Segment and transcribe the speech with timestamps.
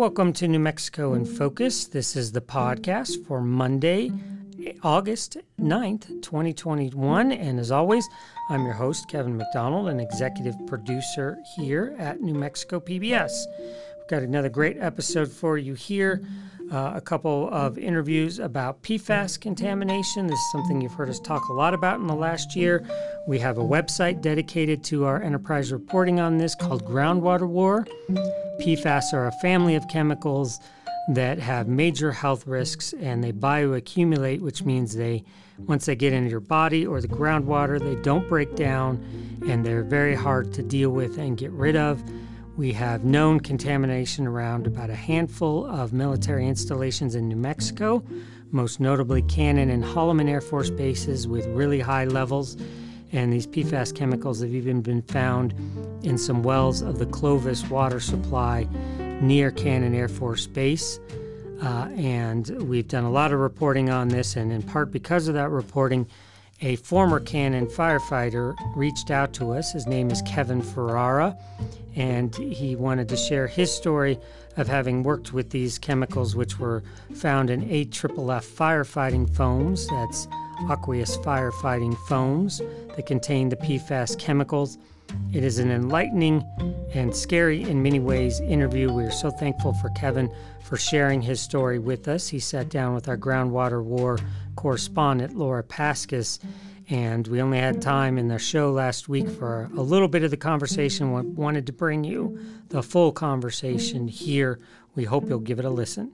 [0.00, 1.84] Welcome to New Mexico in Focus.
[1.84, 4.10] This is the podcast for Monday,
[4.82, 7.32] August 9th, 2021.
[7.32, 8.08] And as always,
[8.48, 13.44] I'm your host, Kevin McDonald, an executive producer here at New Mexico PBS.
[13.58, 16.24] We've got another great episode for you here.
[16.72, 20.28] Uh, a couple of interviews about PFAS contamination.
[20.28, 22.88] This is something you've heard us talk a lot about in the last year.
[23.28, 27.86] We have a website dedicated to our enterprise reporting on this called Groundwater War.
[28.60, 30.60] PFAS are a family of chemicals
[31.08, 35.24] that have major health risks and they bioaccumulate, which means they,
[35.60, 39.02] once they get into your body or the groundwater, they don't break down
[39.48, 42.02] and they're very hard to deal with and get rid of.
[42.58, 48.04] We have known contamination around about a handful of military installations in New Mexico,
[48.50, 52.58] most notably Cannon and Holloman Air Force bases with really high levels.
[53.12, 55.54] And these PFAS chemicals have even been found
[56.02, 58.68] in some wells of the Clovis water supply
[59.20, 61.00] near Cannon Air Force Base.
[61.62, 65.34] Uh, and we've done a lot of reporting on this, and in part because of
[65.34, 66.06] that reporting,
[66.62, 69.72] a former Cannon firefighter reached out to us.
[69.72, 71.36] His name is Kevin Ferrara,
[71.96, 74.18] and he wanted to share his story
[74.56, 76.82] of having worked with these chemicals, which were
[77.14, 79.86] found in AFFF firefighting foams.
[79.88, 80.28] That's
[80.68, 82.58] aqueous firefighting foams
[82.96, 84.78] that contain the PFAS chemicals.
[85.32, 86.44] It is an enlightening
[86.94, 88.92] and scary in many ways interview.
[88.92, 92.28] We are so thankful for Kevin for sharing his story with us.
[92.28, 94.18] He sat down with our groundwater war
[94.56, 96.38] correspondent, Laura Paskus,
[96.88, 100.30] and we only had time in the show last week for a little bit of
[100.30, 101.12] the conversation.
[101.12, 102.38] We wanted to bring you
[102.68, 104.58] the full conversation here.
[104.94, 106.12] We hope you'll give it a listen.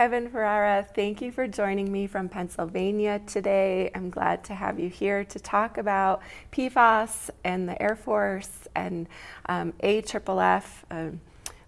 [0.00, 3.90] Kevin Ferrara, thank you for joining me from Pennsylvania today.
[3.94, 9.06] I'm glad to have you here to talk about PFAS and the Air Force and
[9.44, 10.86] um, AFFF.
[10.90, 11.20] Um,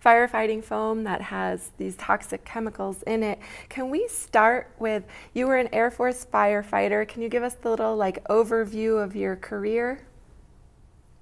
[0.03, 3.39] firefighting foam that has these toxic chemicals in it.
[3.69, 5.05] Can we start with
[5.35, 7.07] you were an Air Force firefighter.
[7.07, 10.07] Can you give us the little like overview of your career?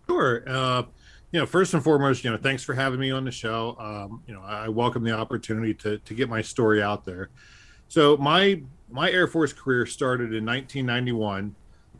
[0.06, 0.44] Sure.
[0.46, 0.84] Uh,
[1.32, 3.76] you know, first and foremost, you know, thanks for having me on the show.
[3.78, 7.30] Um, you know, I welcome the opportunity to to get my story out there.
[7.88, 11.54] So my my Air Force career started in 1991.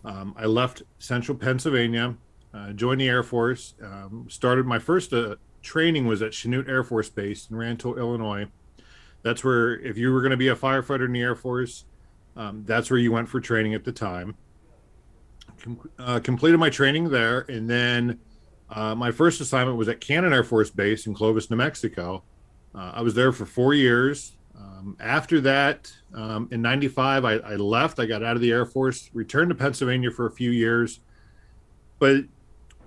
[0.05, 2.17] Um, I left Central Pennsylvania,
[2.55, 6.83] uh, joined the Air Force, um, started my first uh, training was at Chanute Air
[6.83, 8.47] Force Base in Rantoul, Illinois.
[9.23, 11.85] That's where, if you were going to be a firefighter in the Air Force,
[12.37, 14.35] um, that's where you went for training at the time.
[15.61, 18.19] Com- uh, completed my training there, and then
[18.71, 22.23] uh, my first assignment was at Cannon Air Force Base in Clovis, New Mexico.
[22.75, 24.37] Uh, I was there for four years.
[24.57, 27.99] Um, after that, um, in '95, I, I left.
[27.99, 31.01] I got out of the Air Force, returned to Pennsylvania for a few years,
[31.99, 32.25] but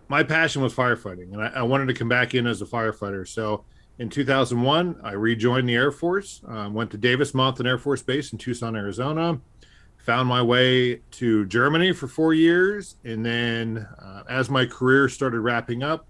[0.07, 3.27] my passion was firefighting, and I, I, wanted to come back in as a firefighter.
[3.27, 3.63] So
[3.97, 8.31] in 2001, I rejoined the Air Force, um, went to Davis Monthan Air Force Base
[8.31, 9.39] in Tucson, Arizona,
[10.03, 15.39] found my way to Germany for four years, and then uh, as my career started
[15.39, 16.05] wrapping up,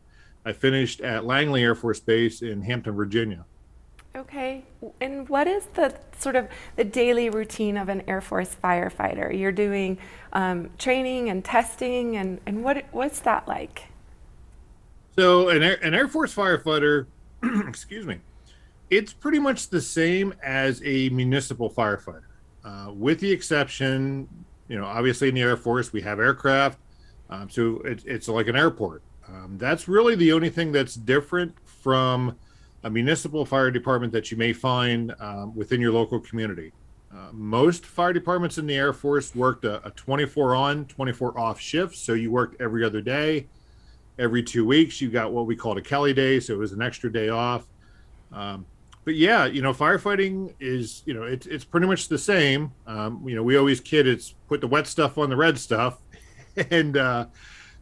[0.46, 3.46] I finished at Langley Air Force Base in Hampton, Virginia.
[4.16, 4.64] Okay,
[5.00, 9.38] and what is the sort of the daily routine of an Air Force firefighter?
[9.38, 10.00] You're doing
[10.34, 13.84] um, training and testing, and, and what what's that like?
[15.16, 17.06] So an Air, an Air Force firefighter,
[17.68, 18.20] excuse me,
[18.90, 22.26] it's pretty much the same as a municipal firefighter,
[22.63, 24.28] uh, with the exception,
[24.68, 26.79] you know, obviously in the Air Force we have aircraft,
[27.29, 29.01] um, so it, it's like an airport.
[29.28, 32.38] Um, that's really the only thing that's different from
[32.84, 36.73] a municipal fire department that you may find um, within your local community.
[37.13, 41.59] Uh, most fire departments in the Air Force worked a, a 24 on, 24 off
[41.59, 41.96] shift.
[41.96, 43.47] So you worked every other day.
[44.19, 46.40] Every two weeks, you got what we called a Kelly day.
[46.40, 47.68] So it was an extra day off.
[48.31, 48.66] Um,
[49.06, 52.72] but yeah, you know, firefighting is, you know, it's, it's pretty much the same.
[52.88, 56.00] Um, you know, we always kid it's put the wet stuff on the red stuff.
[56.72, 57.26] and, uh,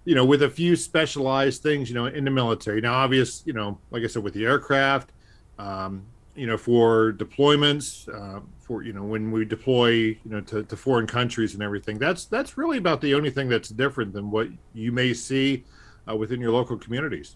[0.03, 2.81] you know, with a few specialized things, you know, in the military.
[2.81, 5.12] Now, obvious, you know, like I said, with the aircraft,
[5.59, 6.03] um,
[6.35, 10.75] you know, for deployments, uh, for you know, when we deploy, you know, to, to
[10.75, 12.00] foreign countries and everything.
[12.00, 15.65] That's that's really about the only thing that's different than what you may see
[16.09, 17.35] uh, within your local communities.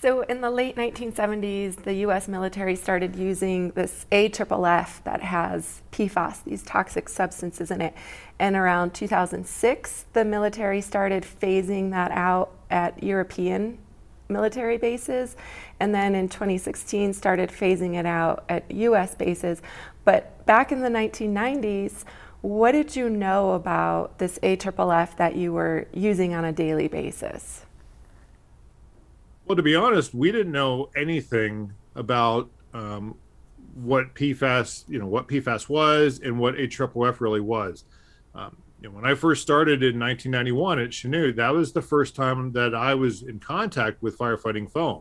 [0.00, 2.28] So in the late 1970s, the U.S.
[2.28, 7.94] military started using this AFFF that has PFAS, these toxic substances in it.
[8.38, 13.78] And around 2006, the military started phasing that out at European
[14.28, 15.36] military bases,
[15.80, 19.62] and then in 2016 started phasing it out at US bases.
[20.04, 22.04] But back in the 1990s,
[22.42, 27.64] what did you know about this AFFF that you were using on a daily basis?
[29.48, 33.14] Well, to be honest, we didn't know anything about um,
[33.74, 37.84] what PFAS, you know, what PFAS was and what AFFF really was.
[38.34, 42.14] Um, you know, when I first started in 1991 at Chanute, that was the first
[42.14, 45.00] time that I was in contact with firefighting foam.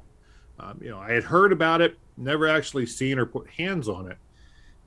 [0.61, 4.09] Um, you know, I had heard about it, never actually seen or put hands on
[4.09, 4.17] it.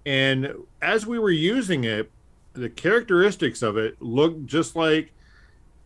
[0.06, 2.10] And as we were using it,
[2.54, 5.12] the characteristics of it looked just like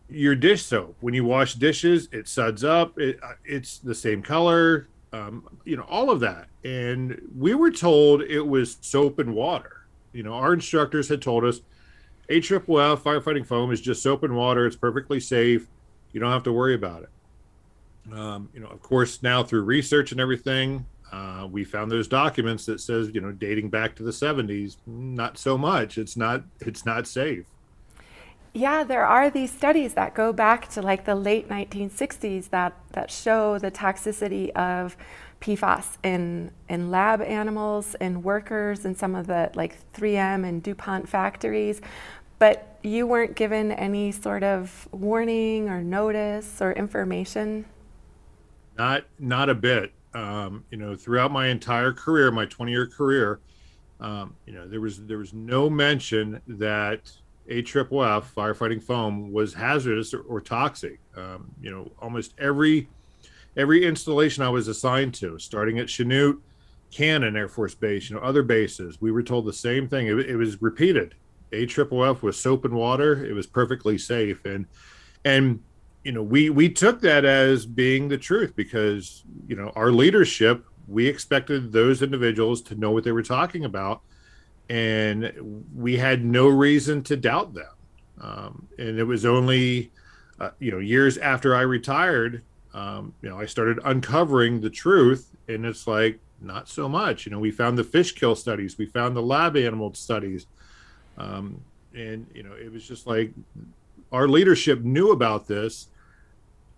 [0.09, 0.95] your dish soap.
[0.99, 2.99] When you wash dishes, it suds up.
[2.99, 6.47] It, uh, it's the same color, um, you know, all of that.
[6.63, 9.85] And we were told it was soap and water.
[10.13, 11.61] You know, our instructors had told us
[12.29, 14.65] AFFF firefighting foam is just soap and water.
[14.65, 15.67] It's perfectly safe.
[16.11, 17.09] You don't have to worry about it.
[18.13, 22.65] Um, you know, of course, now through research and everything, uh, we found those documents
[22.65, 25.97] that says, you know, dating back to the 70s, not so much.
[25.97, 26.43] It's not.
[26.61, 27.45] It's not safe.
[28.55, 33.11] Yeah, there are these studies that go back to like the late 1960s that that
[33.11, 34.95] show the toxicity of
[35.41, 41.09] PFAS in in lab animals and workers in some of the like 3M and DuPont
[41.09, 41.81] factories
[42.39, 47.65] but you weren't given any sort of warning or notice or information?
[48.77, 49.93] Not, not a bit.
[50.13, 53.39] Um, you know, throughout my entire career, my 20-year career,
[53.99, 57.11] um, you know, there was there was no mention that
[57.49, 60.99] AFFF firefighting foam was hazardous or, or toxic.
[61.15, 62.89] Um, you know, almost every
[63.57, 66.39] every installation I was assigned to, starting at Chanute,
[66.91, 70.07] Cannon Air Force Base, you know, other bases, we were told the same thing.
[70.07, 71.15] It, it was repeated.
[71.53, 73.23] AFFF was soap and water.
[73.23, 74.65] It was perfectly safe, and
[75.23, 75.61] and
[76.03, 80.65] you know we we took that as being the truth because you know our leadership
[80.87, 84.01] we expected those individuals to know what they were talking about,
[84.69, 87.73] and we had no reason to doubt them.
[88.19, 89.91] Um, and it was only
[90.39, 95.35] uh, you know years after I retired, um, you know I started uncovering the truth,
[95.47, 97.25] and it's like not so much.
[97.25, 100.47] You know, we found the fish kill studies, we found the lab animal studies
[101.17, 101.61] um,
[101.93, 103.31] and you know, it was just like
[104.11, 105.87] our leadership knew about this,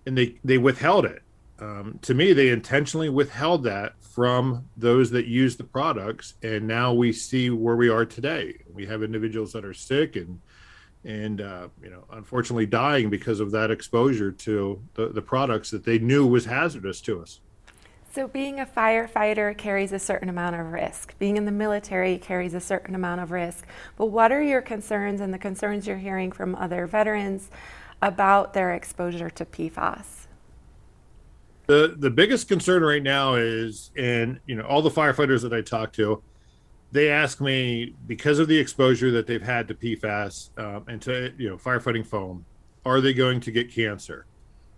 [0.05, 1.21] and they they withheld it.
[1.59, 6.93] Um, to me, they intentionally withheld that from those that use the products, and now
[6.93, 8.59] we see where we are today.
[8.71, 10.39] We have individuals that are sick and
[11.03, 15.85] and uh, you know, unfortunately, dying because of that exposure to the, the products that
[15.85, 17.39] they knew was hazardous to us.
[18.11, 21.17] So, being a firefighter carries a certain amount of risk.
[21.17, 23.65] Being in the military carries a certain amount of risk.
[23.95, 27.49] But what are your concerns and the concerns you're hearing from other veterans
[28.01, 30.26] about their exposure to PFAS?
[31.67, 35.61] The the biggest concern right now is, and you know, all the firefighters that I
[35.61, 36.23] talk to,
[36.91, 41.33] they ask me because of the exposure that they've had to PFAS um, and to
[41.37, 42.45] you know firefighting foam,
[42.85, 44.25] are they going to get cancer?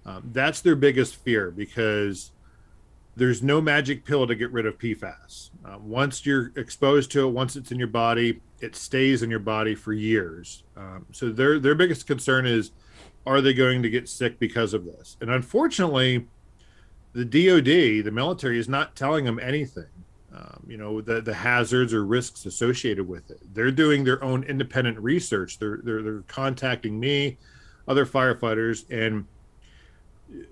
[0.06, 2.32] Um, that's their biggest fear because
[3.16, 5.52] there's no magic pill to get rid of PFAS.
[5.64, 9.40] Uh, once you're exposed to it, once it's in your body, it stays in your
[9.40, 10.64] body for years.
[10.76, 12.72] Um, so their their biggest concern is,
[13.28, 15.18] are they going to get sick because of this?
[15.22, 16.28] And unfortunately,
[17.14, 19.88] the DoD, the military, is not telling them anything.
[20.34, 23.40] Um, you know the the hazards or risks associated with it.
[23.54, 25.58] They're doing their own independent research.
[25.58, 27.38] They're they're, they're contacting me,
[27.88, 29.26] other firefighters, and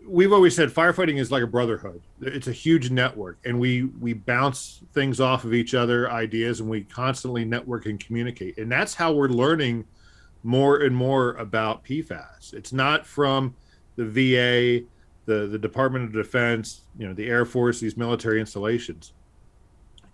[0.07, 2.01] we've always said firefighting is like a brotherhood.
[2.21, 6.69] It's a huge network, and we we bounce things off of each other, ideas, and
[6.69, 8.57] we constantly network and communicate.
[8.57, 9.85] And that's how we're learning
[10.43, 12.53] more and more about PFAS.
[12.53, 13.55] It's not from
[13.95, 14.85] the VA,
[15.27, 19.13] the the Department of Defense, you know, the Air Force, these military installations.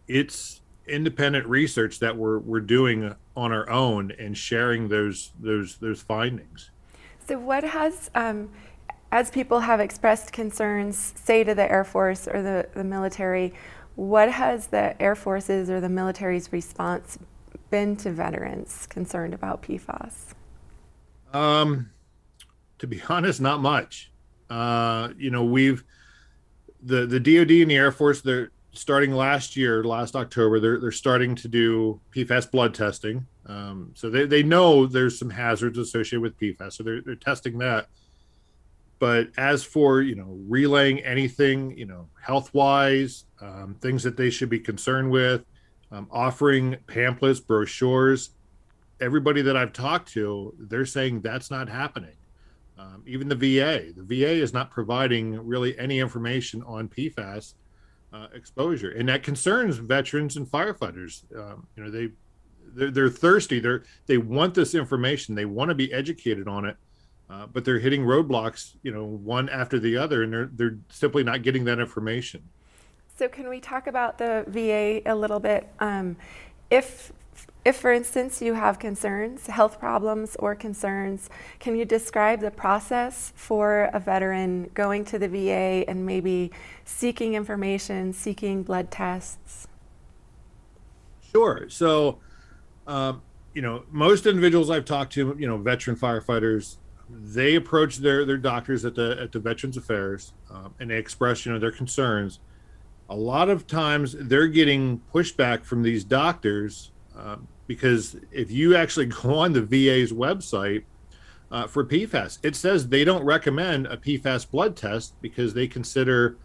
[0.08, 6.02] It's independent research that we're we're doing on our own and sharing those those those
[6.02, 6.72] findings.
[7.26, 8.50] So, what has um,
[9.14, 13.54] as people have expressed concerns, say to the Air Force or the, the military,
[13.96, 17.20] what has the Air Force's or the military's response
[17.70, 20.34] been to veterans concerned about PFAS?
[21.32, 21.92] Um,
[22.80, 24.12] to be honest, not much.
[24.54, 25.84] Uh, you know, we've
[26.82, 28.22] the the DoD and the Air Force.
[28.22, 30.60] They're starting last year, last October.
[30.60, 33.26] They're they're starting to do PFAS blood testing.
[33.46, 37.58] Um, so they, they know there's some hazards associated with PFAS, so they're they're testing
[37.60, 37.88] that
[39.04, 44.30] but as for you know relaying anything you know health wise um, things that they
[44.30, 45.44] should be concerned with
[45.92, 48.30] um, offering pamphlets brochures
[49.02, 52.16] everybody that i've talked to they're saying that's not happening
[52.78, 57.54] Um, even the VA, the VA is not providing really any information on PFAS
[58.12, 61.24] uh, exposure, and that concerns veterans and firefighters.
[61.36, 62.10] Um, you know, they
[62.76, 63.60] they're, they're, thirsty.
[63.60, 65.36] They're they want this information.
[65.36, 66.78] They want to be educated on it,
[67.30, 68.76] uh, but they're hitting roadblocks.
[68.82, 72.42] You know, one after the other, and they're they're simply not getting that information.
[73.16, 75.70] So, can we talk about the VA a little bit?
[75.80, 76.16] Um,
[76.72, 77.14] if
[77.66, 81.30] if, for instance, you have concerns, health problems or concerns,
[81.60, 86.52] can you describe the process for a veteran going to the VA and maybe
[86.84, 89.68] seeking information, seeking blood tests?
[91.32, 91.68] Sure.
[91.70, 92.20] So,
[92.86, 93.22] um,
[93.54, 96.78] you know, most individuals I've talked to, you know, veteran firefighters,
[97.10, 101.46] they approach their their doctors at the at the Veterans Affairs um, and they express,
[101.46, 102.40] you know, their concerns.
[103.10, 109.06] A lot of times, they're getting pushback from these doctors um, because if you actually
[109.22, 110.84] go on the VA's website
[111.52, 116.38] uh, for PFAS, it says they don't recommend a PFAS blood test because they consider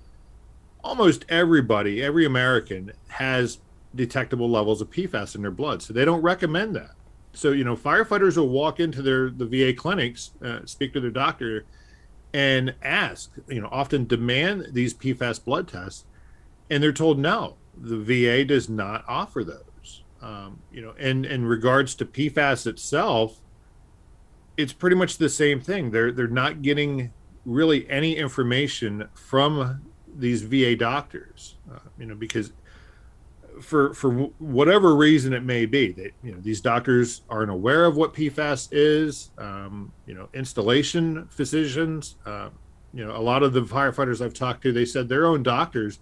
[0.83, 3.59] almost everybody, every American has
[3.95, 5.83] detectable levels of PFAS in their blood.
[5.83, 6.93] So they don't recommend that.
[7.35, 11.11] So, you know, firefighters will walk into their the VA clinics, uh, speak to their
[11.11, 11.67] doctor,
[12.33, 16.05] and ask, you know, often demand these PFAS blood tests,
[16.71, 19.68] and they're told no, the VA does not offer those.
[20.21, 23.41] Um, you know, and in regards to PFAS itself,
[24.57, 25.91] it's pretty much the same thing.
[25.91, 27.13] They're they're not getting
[27.45, 29.83] really any information from
[30.17, 32.53] these VA doctors, uh, you know, because
[33.61, 37.97] for for whatever reason it may be, that you know these doctors aren't aware of
[37.97, 39.31] what PFAS is.
[39.39, 42.51] Um, you know, installation physicians, uh,
[42.93, 46.01] you know, a lot of the firefighters I've talked to, they said their own doctors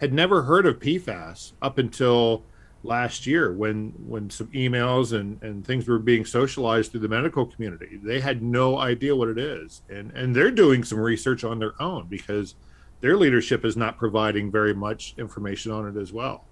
[0.00, 2.42] had never heard of PFAS up until
[2.84, 7.46] last year when when some emails and and things were being socialized through the medical
[7.46, 7.98] community.
[8.02, 9.82] They had no idea what it is.
[9.88, 12.54] And and they're doing some research on their own because
[13.00, 16.44] their leadership is not providing very much information on it as well.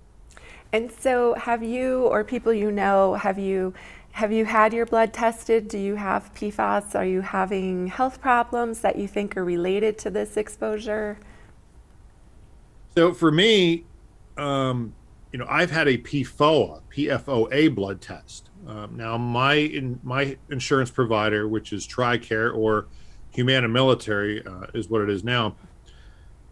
[0.73, 3.75] And so have you or people you know have you
[4.13, 5.69] have you had your blood tested?
[5.69, 10.11] Do you have pfas are you having health problems that you think are related to
[10.11, 11.19] this exposure?
[12.97, 13.85] So for me
[14.39, 14.95] um
[15.33, 18.51] you know, I've had a PFOA, PFOA blood test.
[18.67, 22.87] Um, now, my in, my insurance provider, which is TRICARE or
[23.31, 25.57] Humana Military, uh, is what it is now.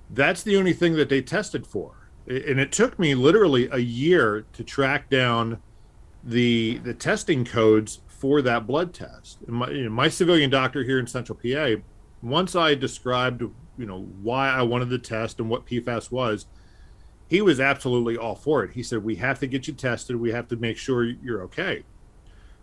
[0.09, 4.47] That's the only thing that they tested for, and it took me literally a year
[4.55, 5.61] to track down
[6.25, 9.47] the the testing codes for that blood test.
[9.47, 11.81] My, you know, my civilian doctor here in Central PA,
[12.23, 16.47] once I described, you know, why I wanted the test and what PFAS was
[17.31, 18.73] he was absolutely all for it.
[18.73, 20.17] He said, We have to get you tested.
[20.17, 21.85] We have to make sure you're okay.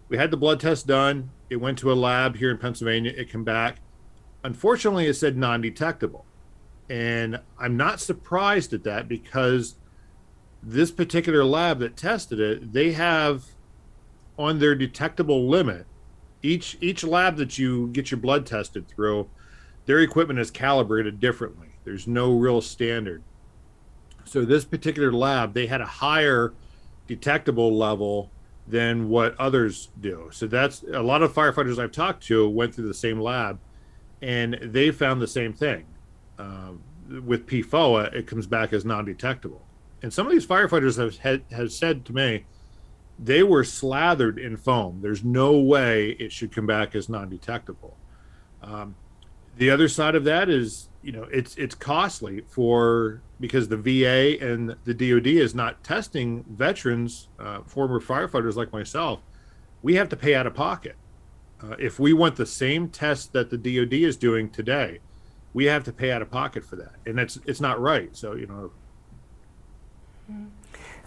[0.10, 1.32] We had the blood test done.
[1.50, 3.14] It went to a lab here in Pennsylvania.
[3.16, 3.78] It came back.
[4.44, 6.26] Unfortunately, it said non detectable.
[6.90, 9.76] And I'm not surprised at that because
[10.62, 13.46] this particular lab that tested it, they have
[14.38, 15.86] on their detectable limit,
[16.42, 19.30] each each lab that you get your blood tested through,
[19.86, 21.70] their equipment is calibrated differently.
[21.86, 23.24] There's no real standard.
[24.28, 26.54] So this particular lab, they had a higher
[27.08, 28.32] detectable level
[28.68, 30.30] than what others do.
[30.32, 33.60] So that's a lot of firefighters I've talked to went through the same lab,
[34.22, 35.86] and they found the same thing.
[36.38, 36.74] Uh,
[37.24, 39.62] with PFOA, it comes back as non-detectable.
[40.02, 42.46] And some of these firefighters have had, have said to me,
[43.18, 45.00] they were slathered in foam.
[45.02, 47.98] There's no way it should come back as non-detectable.
[48.62, 48.96] Um,
[49.58, 54.44] the other side of that is you know it's it's costly for because the VA
[54.44, 59.22] and the DoD is not testing veterans, uh, former firefighters like myself.
[59.84, 60.96] We have to pay out of pocket.
[61.62, 65.00] Uh, if we want the same test that the DoD is doing today,
[65.54, 68.16] we have to pay out of pocket for that, and it's it's not right.
[68.16, 68.72] So you know.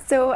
[0.06, 0.34] So,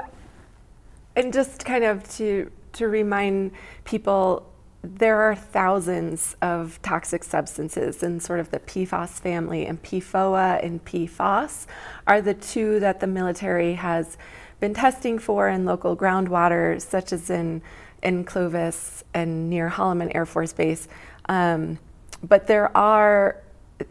[1.17, 3.53] and just kind of to to remind
[3.85, 4.47] people
[4.85, 10.85] there are thousands of toxic substances in sort of the PFAS family, and PFOA and
[10.85, 11.67] PFOS
[12.07, 14.19] are the two that the military has
[14.61, 17.63] been testing for in local groundwater, such as in,
[18.03, 20.87] in Clovis and near Holloman Air Force Base.
[21.29, 21.79] Um,
[22.23, 23.43] but there are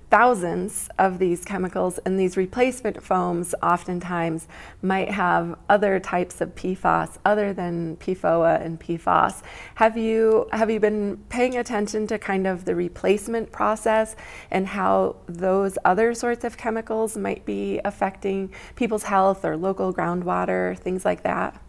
[0.10, 4.48] thousands of these chemicals and these replacement foams oftentimes
[4.82, 9.42] might have other types of PFAS other than PFOA and PFOS.
[9.76, 14.16] Have you have you been paying attention to kind of the replacement process
[14.52, 20.78] and how those other sorts of chemicals might be affecting people's health or local groundwater,
[20.78, 21.60] things like that?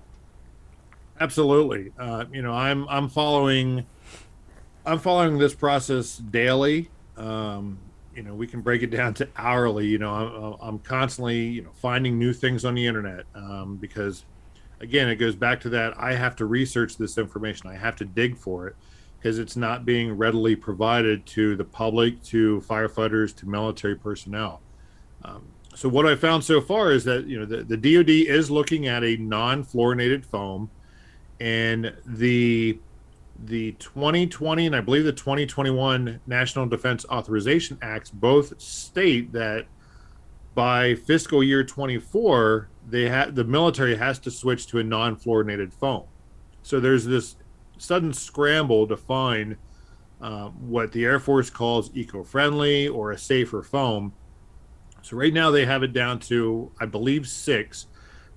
[1.20, 1.92] Absolutely.
[1.98, 3.86] Uh, you know, I'm I'm following
[4.86, 7.78] I'm following this process daily um,
[8.14, 9.86] you know, we can break it down to hourly.
[9.86, 10.12] You know,
[10.60, 14.24] I'm, I'm constantly, you know, finding new things on the internet um, because,
[14.80, 15.94] again, it goes back to that.
[15.98, 17.68] I have to research this information.
[17.70, 18.76] I have to dig for it
[19.18, 24.60] because it's not being readily provided to the public, to firefighters, to military personnel.
[25.24, 28.50] Um, so what I found so far is that you know the, the DoD is
[28.50, 30.70] looking at a non-fluorinated foam,
[31.40, 32.78] and the
[33.38, 39.66] the 2020 and I believe the 2021 National Defense Authorization Acts both state that
[40.54, 46.04] by fiscal year 24 they have the military has to switch to a non-fluorinated foam.
[46.62, 47.36] So there's this
[47.78, 49.56] sudden scramble to find
[50.20, 54.12] uh, what the Air Force calls eco-friendly or a safer foam.
[55.02, 57.86] So right now they have it down to I believe six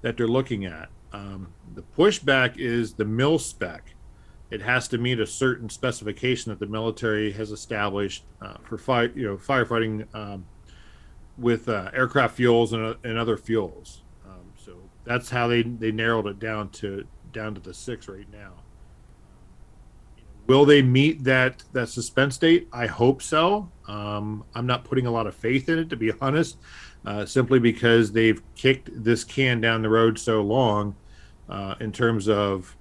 [0.01, 0.89] that they're looking at.
[1.13, 3.93] Um, the pushback is the mil spec
[4.49, 9.11] it has to meet a certain specification that the military has established uh, for fire,
[9.13, 10.45] you know, firefighting um,
[11.37, 14.03] with uh, aircraft fuels and, uh, and other fuels.
[14.25, 18.31] Um, so that's how they, they narrowed it down to down to the six right
[18.31, 18.53] now.
[20.47, 22.69] Will they meet that that suspense date?
[22.71, 23.69] I hope so.
[23.85, 26.57] Um, I'm not putting a lot of faith in it, to be honest,
[27.05, 30.95] uh, simply because they've kicked this can down the road so long
[31.49, 32.76] uh, in terms of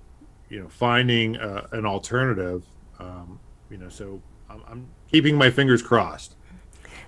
[0.49, 2.65] you know finding uh, an alternative
[2.99, 3.39] um,
[3.71, 6.35] you know so I'm, I'm, keeping my fingers crossed.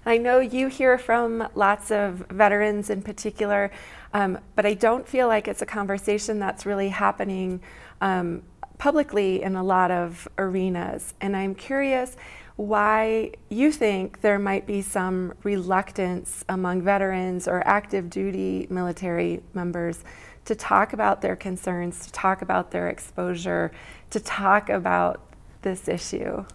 [0.06, 3.70] I know you hear from lots of veterans in particular
[4.14, 7.60] um, but i don't feel like it's a conversation that's really happening
[8.00, 8.42] um,
[8.78, 11.14] publicly in a lot of arenas.
[11.20, 12.16] And i'm curious
[12.58, 20.02] why you think there might be some reluctance among veterans or active duty military members
[20.48, 23.70] to talk about their concerns, to talk about their exposure,
[24.08, 25.20] to talk about
[25.60, 26.46] this issue?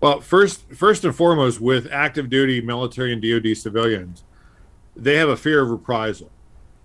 [0.00, 4.22] Well, first, first and foremost, with active duty military and DoD civilians,
[4.94, 6.30] they have a fear of reprisal.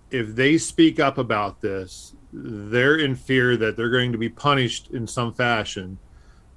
[0.10, 4.90] If they speak up about this, they're in fear that they're going to be punished
[4.90, 6.00] in some fashion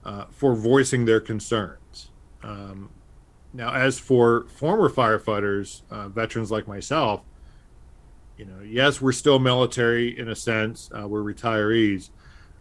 [0.02, 2.08] uh, for voicing their concerns.
[2.42, 2.88] Um,
[3.52, 7.20] now, as for former firefighters, uh, veterans like myself,
[8.38, 10.90] you know, yes, we're still military in a sense.
[10.96, 12.10] Uh, we're retirees,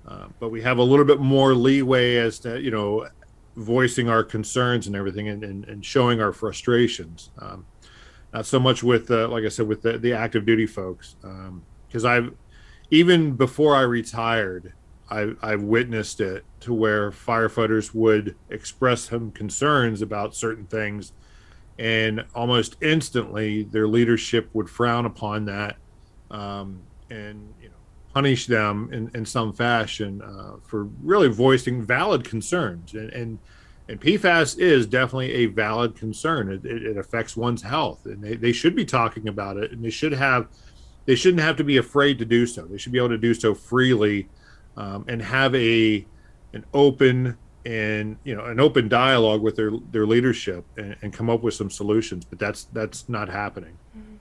[0.07, 3.07] uh, but we have a little bit more leeway as to you know
[3.55, 7.29] voicing our concerns and everything, and, and, and showing our frustrations.
[7.39, 7.65] Um,
[8.33, 11.15] not so much with, uh, like I said, with the, the active duty folks,
[11.87, 12.33] because um, I've
[12.89, 14.73] even before I retired,
[15.09, 21.13] I, I've witnessed it to where firefighters would express some concerns about certain things
[21.79, 25.77] and almost instantly their leadership would frown upon that
[26.31, 27.75] um, and you know
[28.13, 33.39] punish them in, in some fashion uh, for really voicing valid concerns and, and
[33.89, 36.51] and PFAS is definitely a valid concern.
[36.51, 39.83] It, it, it, affects one's health, and they, they should be talking about it, and
[39.83, 40.47] they should have
[41.05, 42.65] they shouldn't have to be afraid to do so.
[42.65, 44.27] They should be able to do so freely,
[44.75, 46.05] um, and have a
[46.53, 47.37] an open
[47.67, 51.53] and you know an open dialogue with their their leadership and, and come up with
[51.53, 54.15] some solutions but that's that's not happening mm-hmm.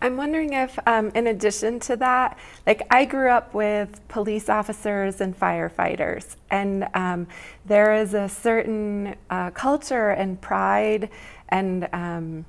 [0.00, 5.20] i'm wondering if um, in addition to that like i grew up with police officers
[5.20, 7.26] and firefighters and um,
[7.66, 11.10] there is a certain uh, culture and pride
[11.48, 12.44] and um,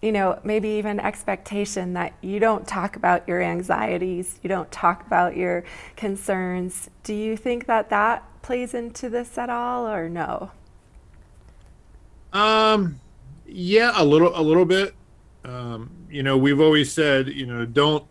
[0.00, 5.06] you know, maybe even expectation that you don't talk about your anxieties, you don't talk
[5.06, 5.64] about your
[5.96, 6.88] concerns.
[7.02, 10.52] Do you think that that plays into this at all, or no?
[12.32, 13.00] Um,
[13.46, 14.94] yeah, a little, a little bit.
[15.44, 18.04] Um, you know, we've always said, you know, don't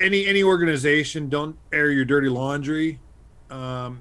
[0.00, 2.98] any any organization don't air your dirty laundry.
[3.50, 4.00] Um,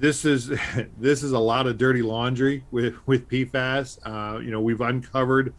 [0.00, 0.48] this is
[0.98, 3.98] this is a lot of dirty laundry with with PFAS.
[4.04, 5.54] Uh, you know, we've uncovered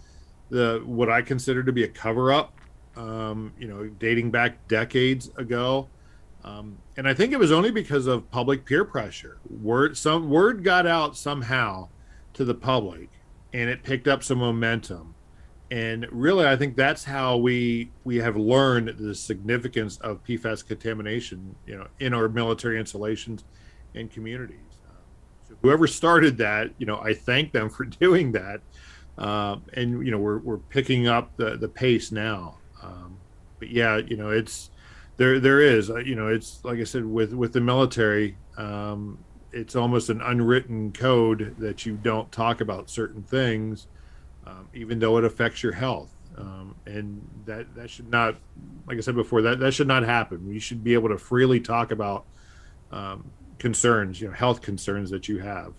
[0.49, 2.53] the what I consider to be a cover up.
[2.97, 5.87] Um, you know, dating back decades ago.
[6.43, 9.37] Um, and I think it was only because of public peer pressure.
[9.49, 11.87] Word some word got out somehow
[12.33, 13.09] to the public,
[13.53, 15.15] and it picked up some momentum.
[15.69, 21.55] And really, I think that's how we we have learned the significance of PFAS contamination,
[21.65, 23.45] you know, in our military installations
[23.95, 24.57] and communities.
[24.87, 24.93] Uh,
[25.47, 28.61] so whoever started that, you know, I thank them for doing that.
[29.17, 32.57] Uh, and you know, we're we're picking up the the pace now.
[32.81, 33.17] Um,
[33.59, 34.71] but yeah, you know, it's
[35.21, 39.19] there there is uh, you know it's like i said with with the military um,
[39.51, 43.85] it's almost an unwritten code that you don't talk about certain things
[44.47, 48.35] um, even though it affects your health um, and that that should not
[48.87, 51.59] like i said before that that should not happen we should be able to freely
[51.59, 52.25] talk about
[52.91, 53.29] um,
[53.61, 55.71] concerns you know health concerns that you have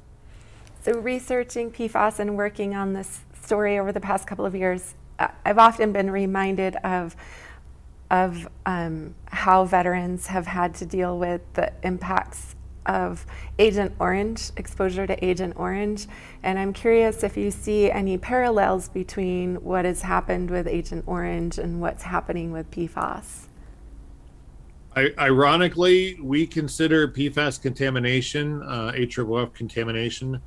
[0.82, 5.58] So, researching PFAS and working on this story over the past couple of years, I've
[5.58, 7.16] often been reminded of
[8.08, 12.54] of um, how veterans have had to deal with the impacts
[12.86, 13.26] of
[13.58, 16.06] Agent Orange, exposure to Agent Orange.
[16.42, 21.58] And I'm curious if you see any parallels between what has happened with Agent Orange
[21.58, 23.48] and what's happening with PFAS.
[24.94, 30.40] I, ironically, we consider PFAS contamination, uh, AFFF contamination,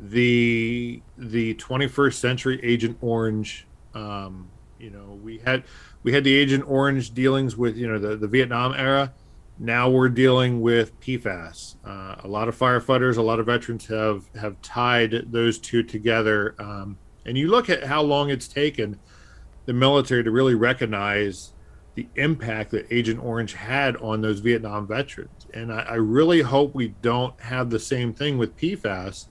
[0.00, 3.66] the the 21st century Agent Orange.
[3.94, 5.64] Um, you know, we had
[6.02, 9.12] we had the Agent Orange dealings with you know the, the Vietnam era.
[9.58, 11.76] Now we're dealing with PFAS.
[11.84, 16.56] Uh, a lot of firefighters, a lot of veterans have have tied those two together.
[16.58, 18.98] Um, and you look at how long it's taken
[19.66, 21.52] the military to really recognize
[21.94, 25.46] the impact that Agent Orange had on those Vietnam veterans.
[25.52, 29.26] And I, I really hope we don't have the same thing with PFAS,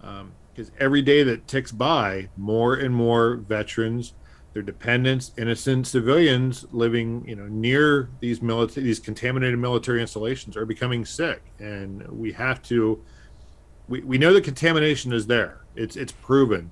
[0.00, 4.14] because um, every day that ticks by, more and more veterans
[4.52, 10.66] their dependents, innocent civilians living, you know, near these military, these contaminated military installations are
[10.66, 13.02] becoming sick, and we have to.
[13.88, 16.70] We, we know the contamination is there; it's it's proven,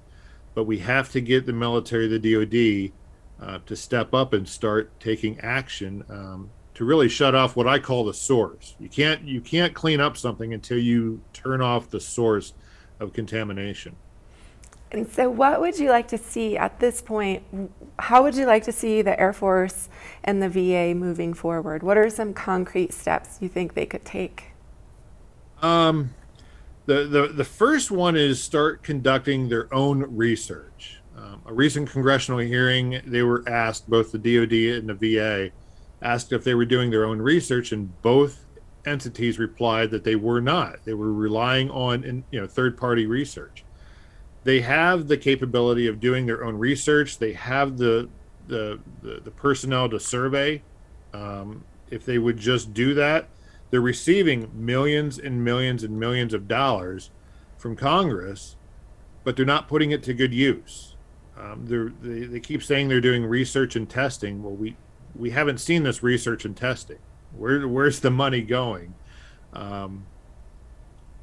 [0.55, 2.93] but we have to get the military, the DoD,
[3.40, 7.79] uh, to step up and start taking action um, to really shut off what I
[7.79, 8.74] call the source.
[8.79, 12.53] You can't you can't clean up something until you turn off the source
[12.98, 13.96] of contamination.
[14.92, 17.44] And so, what would you like to see at this point?
[17.98, 19.88] How would you like to see the Air Force
[20.24, 21.83] and the VA moving forward?
[21.83, 24.46] What are some concrete steps you think they could take?
[25.62, 26.14] Um,
[26.87, 31.00] the, the, the first one is start conducting their own research.
[31.20, 35.50] Um, a recent congressional hearing, they were asked, both the DoD and the VA,
[36.00, 38.46] asked if they were doing their own research, and both
[38.87, 40.85] entities replied that they were not.
[40.85, 43.64] They were relying on you know third party research
[44.44, 47.18] they have the capability of doing their own research.
[47.18, 48.09] They have the
[48.48, 50.62] the the, the personnel to survey.
[51.12, 53.28] Um, if they would just do that,
[53.70, 57.11] they're receiving millions and millions and millions of dollars
[57.59, 58.56] from Congress,
[59.24, 60.89] but they're not putting it to good use.
[61.40, 64.42] Um, they they keep saying they're doing research and testing.
[64.42, 64.76] Well, we
[65.14, 66.98] we haven't seen this research and testing.
[67.37, 68.94] Where where's the money going?
[69.53, 70.07] Um,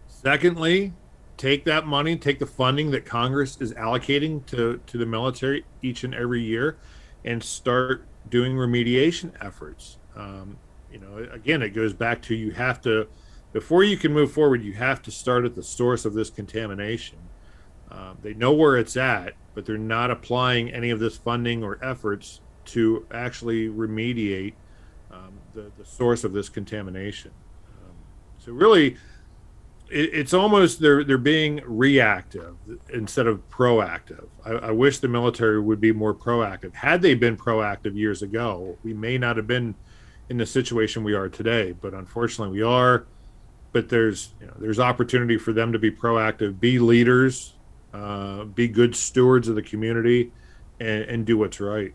[0.07, 0.93] secondly,
[1.37, 6.03] take that money, take the funding that Congress is allocating to, to the military each
[6.03, 6.77] and every year,
[7.23, 9.97] and start doing remediation efforts.
[10.15, 10.57] Um,
[10.91, 13.07] you know, again, it goes back to you have to,
[13.53, 17.19] before you can move forward, you have to start at the source of this contamination.
[17.89, 21.83] Uh, they know where it's at, but they're not applying any of this funding or
[21.83, 24.53] efforts to actually remediate
[25.09, 27.31] um, the, the source of this contamination.
[27.65, 27.95] Um,
[28.37, 28.97] so, really,
[29.89, 32.55] it, it's almost they're they're being reactive
[32.93, 34.27] instead of proactive.
[34.45, 36.75] I, I, wish the military would be more proactive.
[36.75, 39.73] Had they been proactive years ago, we may not have been
[40.29, 41.71] in the situation we are today.
[41.71, 43.07] But unfortunately, we are.
[43.71, 47.55] But there's you know, there's opportunity for them to be proactive, be leaders,
[47.97, 50.31] uh, be good stewards of the community,
[50.79, 51.93] and, and do what's right.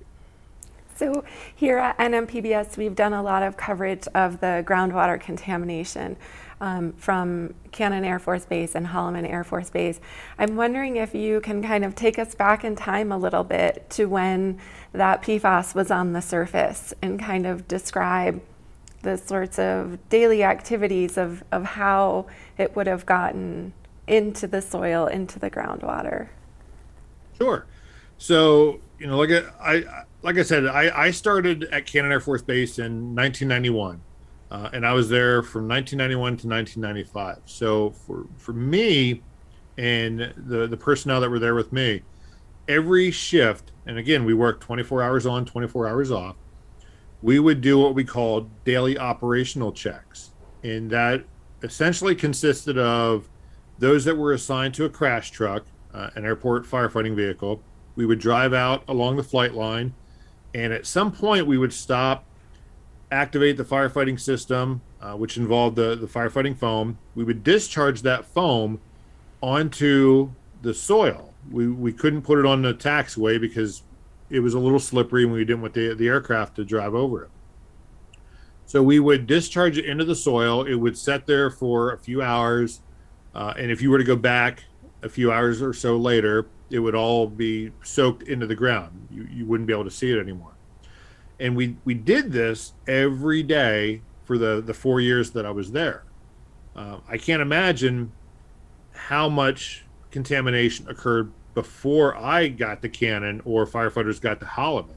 [0.94, 1.24] So
[1.56, 6.16] here at NMPBS, we've done a lot of coverage of the groundwater contamination
[6.60, 10.00] um, from Cannon Air Force Base and Holloman Air Force Base.
[10.38, 13.88] I'm wondering if you can kind of take us back in time a little bit
[13.90, 14.60] to when
[14.92, 18.40] that PFAS was on the surface and kind of describe
[19.02, 23.72] the sorts of daily activities of, of how it would have gotten
[24.12, 26.28] into the soil, into the groundwater.
[27.38, 27.66] Sure.
[28.18, 32.42] So, you know, like I, like I said, I, I started at Cannon Air Force
[32.42, 34.00] Base in 1991
[34.52, 37.38] uh, and I was there from 1991 to 1995.
[37.46, 39.22] So for for me
[39.78, 42.02] and the the personnel that were there with me,
[42.68, 46.36] every shift, and again we worked 24 hours on, 24 hours off.
[47.22, 51.24] We would do what we called daily operational checks, and that
[51.62, 53.30] essentially consisted of
[53.78, 57.62] those that were assigned to a crash truck, uh, an airport firefighting vehicle.
[57.96, 59.94] We would drive out along the flight line,
[60.54, 62.24] and at some point we would stop
[63.10, 66.98] activate the firefighting system, uh, which involved the, the firefighting foam.
[67.14, 68.80] We would discharge that foam
[69.42, 70.30] onto
[70.62, 71.34] the soil.
[71.50, 73.82] We, we couldn't put it on the taxiway because
[74.30, 77.24] it was a little slippery and we didn't want the, the aircraft to drive over
[77.24, 77.30] it.
[78.64, 80.62] So we would discharge it into the soil.
[80.62, 82.80] It would set there for a few hours.
[83.34, 84.64] Uh, and if you were to go back
[85.02, 89.08] a few hours or so later, it would all be soaked into the ground.
[89.10, 90.52] You, you wouldn't be able to see it anymore
[91.42, 95.72] and we we did this every day for the the four years that I was
[95.72, 96.04] there.
[96.74, 98.12] Uh, I can't imagine
[98.92, 104.94] how much contamination occurred before I got to Cannon or firefighters got to Holloman.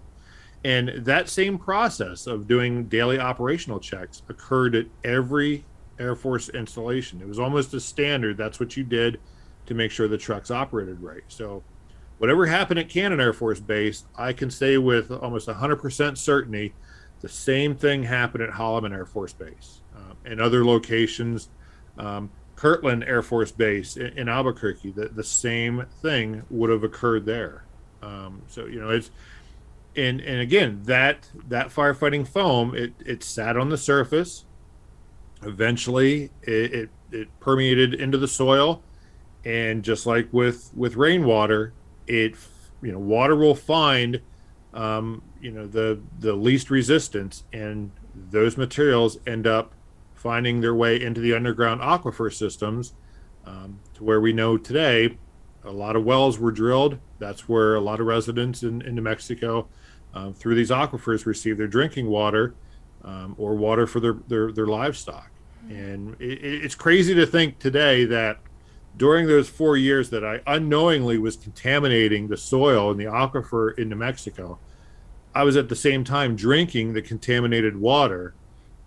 [0.64, 5.66] And that same process of doing daily operational checks occurred at every
[6.00, 7.22] Air Force installation.
[7.22, 8.38] It was almost a standard.
[8.38, 9.20] That's what you did
[9.66, 11.24] to make sure the trucks operated right.
[11.28, 11.64] So,
[12.18, 16.74] whatever happened at Cannon Air Force Base, I can say with almost 100% certainty
[17.22, 21.50] the same thing happened at Holloman Air Force Base um, and other locations.
[21.98, 27.26] Um, Kirtland Air Force Base in, in, Albuquerque, the, the same thing would have occurred
[27.26, 27.66] there.
[28.02, 29.12] Um, so, you know, it's,
[29.96, 34.45] and, and again, that, that firefighting foam, it, it sat on the surface.
[35.44, 38.84] Eventually, it, it, it permeated into the soil
[39.46, 41.72] and just like with with rainwater
[42.08, 42.36] it
[42.82, 44.20] you know water will find
[44.74, 47.92] um, you know the the least resistance and
[48.32, 49.74] those materials end up
[50.14, 52.94] finding their way into the underground aquifer systems
[53.46, 55.18] um, to where we know today
[55.64, 57.00] a lot of wells were drilled.
[57.18, 59.68] That's where a lot of residents in, in new mexico
[60.14, 62.56] um, through these aquifers receive their drinking water
[63.06, 65.32] um, or water for their their, their livestock
[65.70, 68.40] and it, it's crazy to think today that
[68.98, 73.90] during those four years that I unknowingly was contaminating the soil and the aquifer in
[73.90, 74.58] New Mexico,
[75.34, 78.34] I was at the same time drinking the contaminated water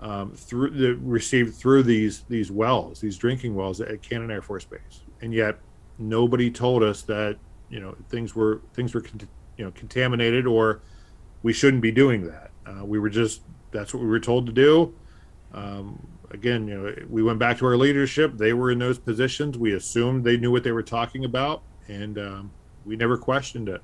[0.01, 4.65] um, through the received through these these wells, these drinking wells at Cannon Air Force
[4.65, 5.59] Base, and yet
[5.99, 7.37] nobody told us that
[7.69, 9.05] you know things were things were
[9.57, 10.81] you know contaminated or
[11.43, 12.51] we shouldn't be doing that.
[12.65, 14.95] Uh, we were just that's what we were told to do.
[15.53, 18.37] Um, again, you know, we went back to our leadership.
[18.37, 19.57] They were in those positions.
[19.57, 22.51] We assumed they knew what they were talking about, and um,
[22.85, 23.83] we never questioned it.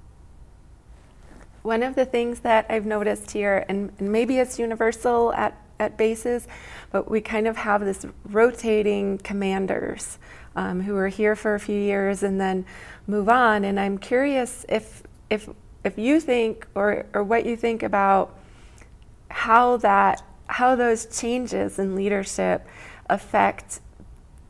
[1.62, 5.96] One of the things that I've noticed here, and, and maybe it's universal at, at
[5.96, 6.46] bases,
[6.90, 10.18] but we kind of have this rotating commanders
[10.56, 12.66] um, who are here for a few years and then
[13.06, 13.64] move on.
[13.64, 15.48] And I'm curious if if
[15.84, 18.38] if you think or or what you think about
[19.34, 22.66] how that how those changes in leadership
[23.10, 23.80] affect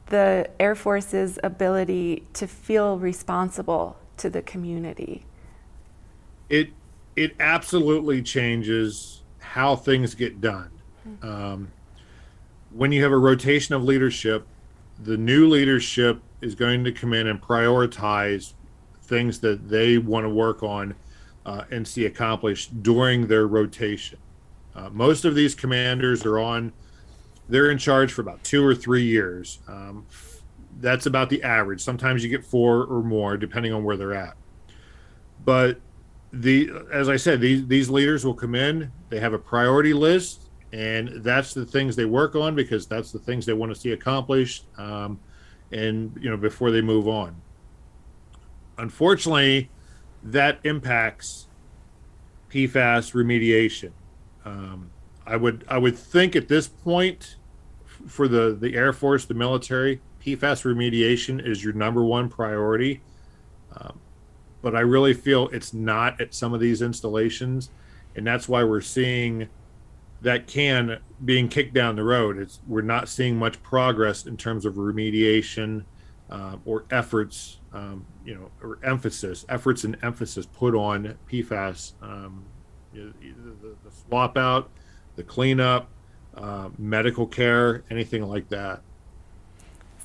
[0.06, 5.24] the Air Force's ability to feel responsible to the community.
[6.50, 6.70] It
[7.16, 10.70] it absolutely changes how things get done.
[11.08, 11.26] Mm-hmm.
[11.26, 11.72] Um,
[12.70, 14.46] when you have a rotation of leadership,
[15.02, 18.52] the new leadership is going to come in and prioritize
[19.02, 20.94] things that they want to work on
[21.46, 24.18] uh, and see accomplished during their rotation.
[24.74, 26.72] Uh, most of these commanders are on,
[27.48, 29.60] they're in charge for about two or three years.
[29.68, 30.06] Um,
[30.80, 31.80] that's about the average.
[31.80, 34.36] Sometimes you get four or more, depending on where they're at.
[35.44, 35.80] But
[36.32, 38.90] the, as I said, these these leaders will come in.
[39.08, 43.20] They have a priority list, and that's the things they work on because that's the
[43.20, 44.64] things they want to see accomplished.
[44.76, 45.20] Um,
[45.72, 47.40] and you know before they move on.
[48.78, 49.70] Unfortunately,
[50.22, 51.48] that impacts
[52.50, 53.90] PFAS remediation.
[54.44, 54.90] Um,
[55.26, 57.36] I would I would think at this point
[58.06, 63.02] for the the Air Force, the military, PFAS remediation is your number one priority.
[63.76, 64.00] Um,
[64.62, 67.70] but I really feel it's not at some of these installations,
[68.16, 69.48] and that's why we're seeing
[70.22, 72.38] that can being kicked down the road.
[72.38, 75.84] It's we're not seeing much progress in terms of remediation
[76.30, 82.44] uh, or efforts, um, you know, or emphasis, efforts and emphasis put on PFAS um,
[82.94, 84.70] the, the, swap out,
[85.16, 85.88] the cleanup,
[86.36, 88.82] uh, medical care, anything like that.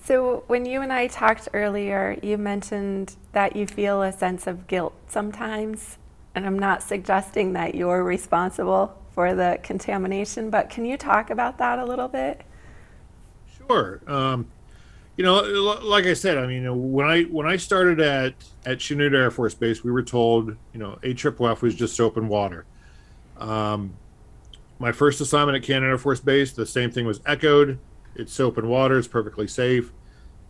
[0.03, 4.67] So, when you and I talked earlier, you mentioned that you feel a sense of
[4.67, 5.97] guilt sometimes.
[6.33, 11.57] And I'm not suggesting that you're responsible for the contamination, but can you talk about
[11.57, 12.41] that a little bit?
[13.67, 14.01] Sure.
[14.07, 14.47] Um,
[15.17, 15.41] you know,
[15.83, 18.33] like I said, I mean, when I when I started at
[18.65, 22.29] at Chanute Air Force Base, we were told, you know, AFFF was just soap and
[22.29, 22.65] water.
[23.39, 23.93] Um,
[24.77, 27.79] my first assignment at Cannon Air Force Base, the same thing was echoed.
[28.15, 28.97] It's soap and water.
[28.97, 29.91] It's perfectly safe.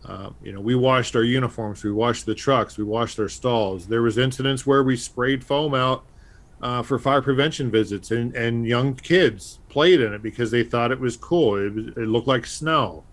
[0.04, 3.86] Uh, you know, we washed our uniforms, we washed the trucks, we washed our stalls.
[3.86, 6.04] There was incidents where we sprayed foam out
[6.62, 10.90] uh, for fire prevention visits, and, and young kids played in it because they thought
[10.90, 11.56] it was cool.
[11.56, 13.04] It, it looked like snow.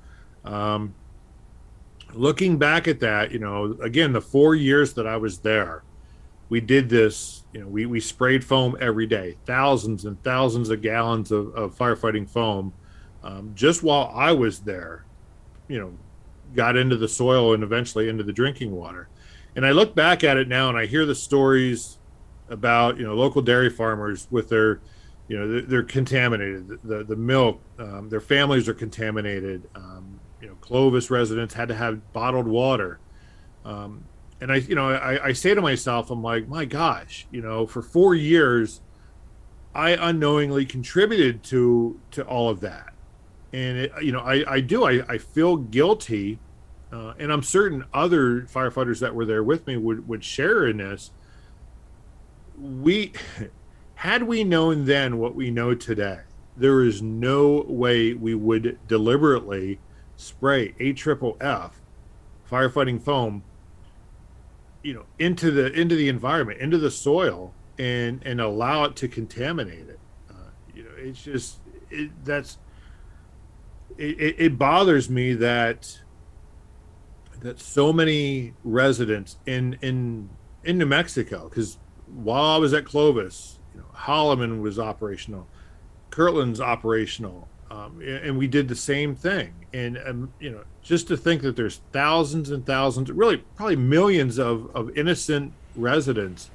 [0.46, 0.94] Um,
[2.14, 5.84] looking back at that, you know, again, the four years that I was there,
[6.50, 10.82] we did this you know we, we sprayed foam every day thousands and thousands of
[10.82, 12.74] gallons of, of firefighting foam
[13.24, 15.06] um, just while i was there
[15.68, 15.94] you know
[16.56, 19.10] got into the soil and eventually into the drinking water.
[19.56, 21.98] And i look back at it now and i hear the stories
[22.50, 24.80] about you know local dairy farmers with their
[25.28, 30.48] you know they're, they're contaminated the the milk um, their families are contaminated um, you
[30.48, 33.00] know clovis residents had to have bottled water.
[33.66, 34.04] Um,
[34.40, 37.66] and I, you know, I, I say to myself, I'm like, my gosh, you know,
[37.66, 38.82] for four years,
[39.74, 42.94] I unknowingly contributed to to all of that,
[43.54, 46.40] and it, you know, I, I do, I, I feel guilty,
[46.92, 50.78] uh, and I'm certain other firefighters that were there with me would would share in
[50.78, 51.12] this.
[52.60, 53.14] We,
[53.96, 56.22] had we known then what we know today,
[56.56, 59.80] there is no way we would deliberately
[60.16, 61.80] spray a triple F
[62.50, 63.44] firefighting foam
[64.84, 69.08] you know into the into the environment into the soil and and allow it to
[69.08, 70.00] contaminate it.
[70.30, 71.58] Uh, you know it's just
[71.90, 72.58] it, that's
[73.98, 76.00] it, it bothers me that
[77.42, 80.30] that so many residents in in
[80.64, 85.48] in New Mexico because while I was at Clovis you know Holloman was operational
[86.10, 89.54] Kirtland's operational um, and we did the same thing.
[89.74, 94.40] And um, you know just to think that there's thousands and thousands really probably millions
[94.40, 96.50] of, of innocent residents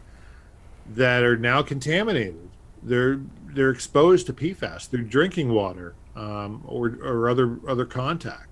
[0.86, 2.48] that are now contaminated
[2.82, 3.20] they're
[3.54, 8.48] they're exposed to pfas through drinking water um, or, or other other contact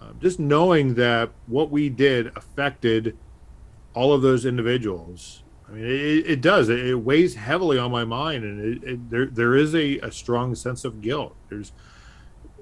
[0.00, 3.16] um, just knowing that what we did affected
[3.94, 6.68] all of those individuals I mean, it, it does.
[6.68, 10.84] It, weighs heavily on my mind, and it, there there is a, a strong sense
[10.84, 11.36] of guilt.
[11.48, 11.70] There's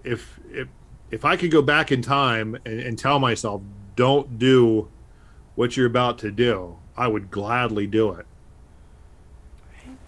[0.05, 0.69] if if
[1.11, 3.63] if I could go back in time and, and tell myself,
[3.97, 4.89] don't do
[5.55, 8.27] what you're about to do, I would gladly do it.
[9.87, 9.99] Right.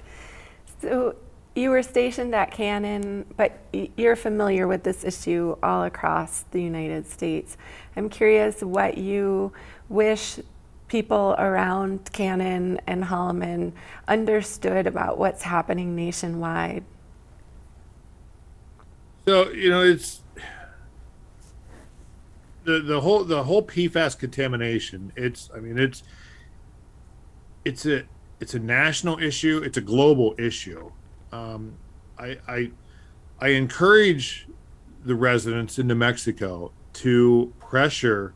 [0.80, 1.16] So
[1.54, 3.58] you were stationed at Cannon, but
[3.96, 7.56] you're familiar with this issue all across the United States.
[7.96, 9.52] I'm curious what you
[9.88, 10.38] wish
[10.86, 13.72] people around Cannon and Holloman
[14.08, 16.84] understood about what's happening nationwide.
[19.26, 20.19] So you know, it's
[22.64, 25.12] the the whole the whole PFAS contamination.
[25.16, 26.02] It's I mean it's
[27.64, 28.04] it's a
[28.40, 29.62] it's a national issue.
[29.64, 30.90] It's a global issue.
[31.32, 31.74] Um,
[32.18, 32.70] I I
[33.40, 34.48] I encourage
[35.04, 38.34] the residents in New Mexico to pressure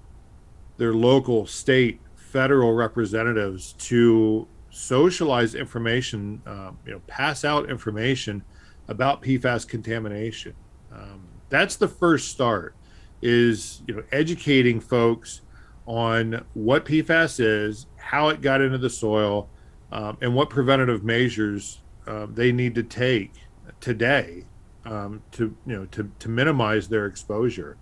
[0.76, 8.42] their local, state, federal representatives to socialize information, uh, you know, pass out information
[8.88, 10.54] about PFAS contamination.
[10.92, 12.74] Um, that's the first start
[13.22, 15.40] is you know educating folks
[15.86, 19.48] on what PFAS is, how it got into the soil,
[19.92, 23.32] um, and what preventative measures uh, they need to take
[23.80, 24.44] today
[24.84, 27.76] um, to you know to, to minimize their exposure.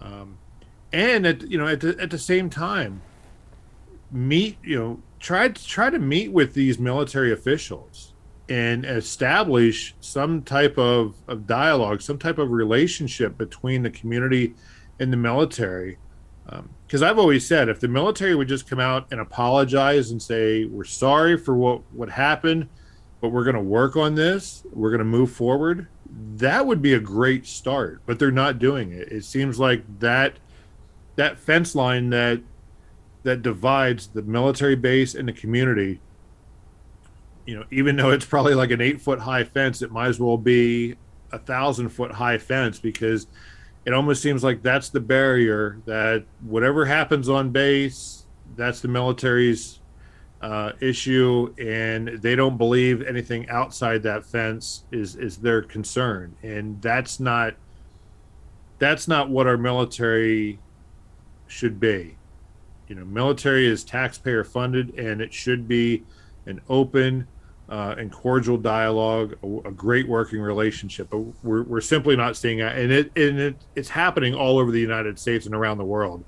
[0.00, 0.38] Um,
[0.92, 3.02] and at you know at the, at the same time,
[4.10, 8.07] meet you know try to try to meet with these military officials
[8.48, 14.54] and establish some type of, of dialogue, some type of relationship between the community
[14.98, 15.98] and the military.
[16.86, 20.22] Because um, I've always said if the military would just come out and apologize and
[20.22, 22.68] say, we're sorry for what, what happened,
[23.20, 25.88] but we're going to work on this, we're going to move forward,
[26.36, 28.00] that would be a great start.
[28.06, 29.12] But they're not doing it.
[29.12, 30.38] It seems like that
[31.16, 32.40] that fence line that
[33.24, 36.00] that divides the military base and the community
[37.48, 40.20] you know, even though it's probably like an eight foot high fence, it might as
[40.20, 40.96] well be
[41.32, 43.26] a thousand foot high fence because
[43.86, 49.80] it almost seems like that's the barrier that whatever happens on base, that's the military's
[50.42, 56.82] uh, issue, and they don't believe anything outside that fence is is their concern, and
[56.82, 57.54] that's not
[58.78, 60.58] that's not what our military
[61.46, 62.18] should be.
[62.88, 66.04] You know, military is taxpayer funded, and it should be
[66.44, 67.26] an open
[67.68, 71.08] uh, and cordial dialogue, a, a, great working relationship.
[71.10, 74.70] But we're, we're simply not seeing that, and it and it, it's happening all over
[74.70, 76.24] the United States and around the world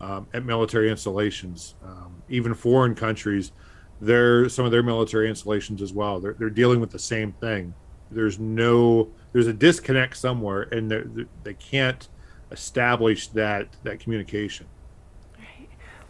[0.00, 3.52] um, at military installations, um, even foreign countries.
[4.00, 6.20] There, some of their military installations as well.
[6.20, 7.74] They're they're dealing with the same thing.
[8.10, 12.08] There's no there's a disconnect somewhere, and they can't
[12.50, 14.66] establish that that communication.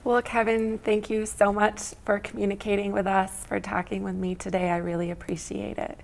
[0.03, 4.71] Well, Kevin, thank you so much for communicating with us, for talking with me today.
[4.71, 5.99] I really appreciate it.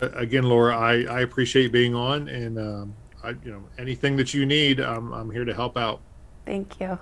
[0.00, 4.46] Again, Laura, I, I appreciate being on, and um, I, you know anything that you
[4.46, 6.00] need, I'm, I'm here to help out.
[6.46, 6.98] Thank you.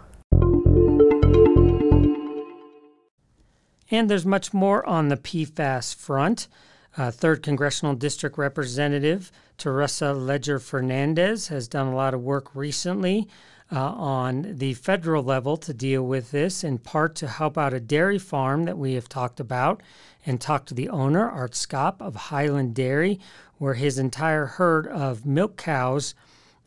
[3.90, 6.48] And there's much more on the PFAS front.
[6.96, 13.28] Uh, Third Congressional District Representative Teresa Leger Fernandez has done a lot of work recently
[13.72, 17.80] uh, on the federal level to deal with this, in part to help out a
[17.80, 19.82] dairy farm that we have talked about
[20.26, 23.18] and talked to the owner, Art Schaap of Highland Dairy,
[23.56, 26.14] where his entire herd of milk cows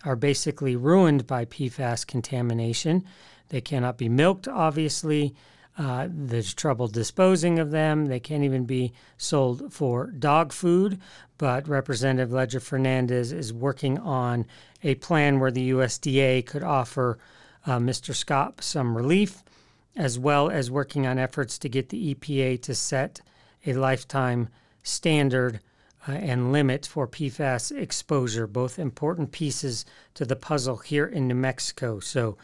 [0.03, 3.05] are basically ruined by PFAS contamination.
[3.49, 5.35] They cannot be milked, obviously.
[5.77, 8.05] Uh, there's trouble disposing of them.
[8.05, 10.99] They can't even be sold for dog food.
[11.37, 14.45] But Representative Leger Fernandez is working on
[14.85, 17.17] a plan where the USDA could offer
[17.65, 18.13] uh, Mr.
[18.13, 19.43] Schaap some relief,
[19.95, 23.19] as well as working on efforts to get the EPA to set
[23.65, 24.47] a lifetime
[24.83, 25.59] standard
[26.07, 31.33] uh, and limit for PFAS exposure, both important pieces to the puzzle here in New
[31.35, 31.99] Mexico.
[31.99, 32.37] So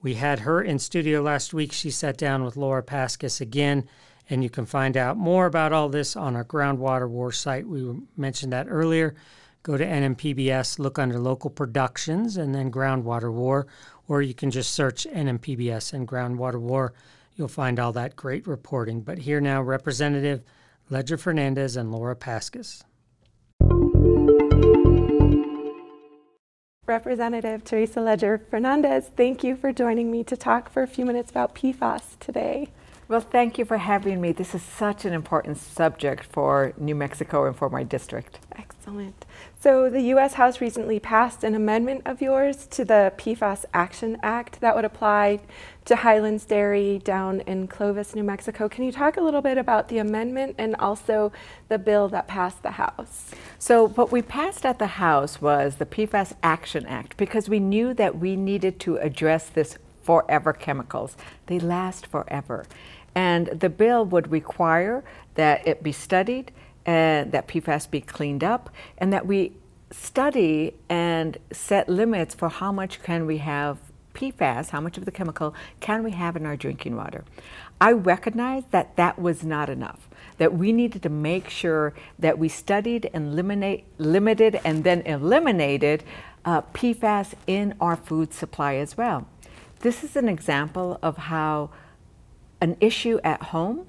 [0.00, 1.72] we had her in studio last week.
[1.72, 3.88] She sat down with Laura Paskus again,
[4.30, 7.66] and you can find out more about all this on our Groundwater War site.
[7.66, 9.16] We mentioned that earlier.
[9.62, 13.66] Go to NMPBS, look under local productions, and then Groundwater War,
[14.06, 16.94] or you can just search NMPBS and Groundwater War.
[17.36, 19.00] You'll find all that great reporting.
[19.02, 20.42] But here now, Representative
[20.90, 22.82] Leger Fernandez and Laura Paskus.
[26.86, 31.30] Representative Teresa Leger Fernandez, thank you for joining me to talk for a few minutes
[31.30, 32.68] about PFAS today.
[33.08, 34.32] Well, thank you for having me.
[34.32, 38.40] This is such an important subject for New Mexico and for my district.
[38.54, 39.24] Excellent.
[39.58, 40.34] So, the U.S.
[40.34, 45.40] House recently passed an amendment of yours to the PFAS Action Act that would apply
[45.86, 48.68] to Highlands Dairy down in Clovis, New Mexico.
[48.68, 51.32] Can you talk a little bit about the amendment and also
[51.68, 53.30] the bill that passed the House?
[53.58, 57.94] So, what we passed at the House was the PFAS Action Act because we knew
[57.94, 59.78] that we needed to address this
[60.08, 61.18] forever chemicals.
[61.48, 62.64] They last forever.
[63.18, 65.02] And the bill would require
[65.34, 66.52] that it be studied
[66.86, 69.54] and that PFAS be cleaned up and that we
[69.90, 73.78] study and set limits for how much can we have
[74.14, 77.24] PFAS, how much of the chemical can we have in our drinking water.
[77.80, 82.48] I recognize that that was not enough, that we needed to make sure that we
[82.48, 86.04] studied and eliminate, limited and then eliminated
[86.44, 89.26] uh, PFAS in our food supply as well.
[89.80, 91.70] This is an example of how
[92.60, 93.86] an issue at home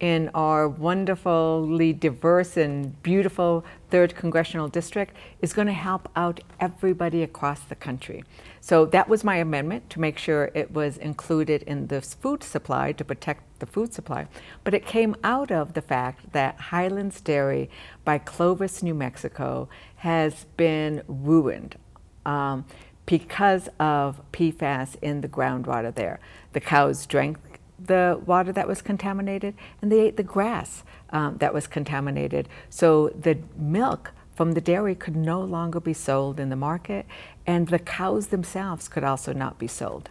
[0.00, 7.22] in our wonderfully diverse and beautiful third congressional district is going to help out everybody
[7.22, 8.22] across the country.
[8.60, 12.92] So that was my amendment to make sure it was included in the food supply
[12.92, 14.28] to protect the food supply.
[14.62, 17.68] But it came out of the fact that Highlands Dairy
[18.04, 21.76] by Clovis, New Mexico has been ruined.
[22.24, 22.66] Um,
[23.08, 26.20] because of PFAS in the groundwater there.
[26.52, 27.38] The cows drank
[27.78, 32.48] the water that was contaminated and they ate the grass um, that was contaminated.
[32.70, 37.06] So the milk from the dairy could no longer be sold in the market
[37.46, 40.10] and the cows themselves could also not be sold.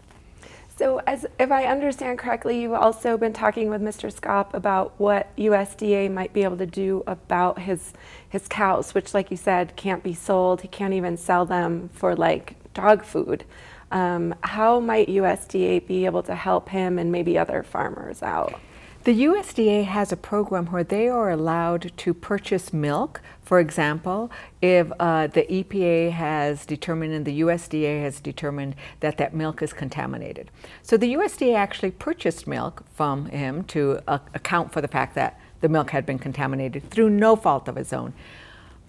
[0.78, 4.14] So, as if I understand correctly, you've also been talking with Mr.
[4.14, 7.94] Schaap about what USDA might be able to do about his
[8.30, 10.62] his cows, which, like you said, can't be sold.
[10.62, 13.44] He can't even sell them for like dog food.
[13.92, 18.60] Um, how might USDA be able to help him and maybe other farmers out?
[19.08, 23.22] The USDA has a program where they are allowed to purchase milk.
[23.42, 24.30] For example,
[24.62, 29.72] if uh, the EPA has determined and the USDA has determined that that milk is
[29.72, 30.52] contaminated.
[30.84, 35.40] So the USDA actually purchased milk from him to uh, account for the fact that
[35.62, 38.14] the milk had been contaminated through no fault of his own.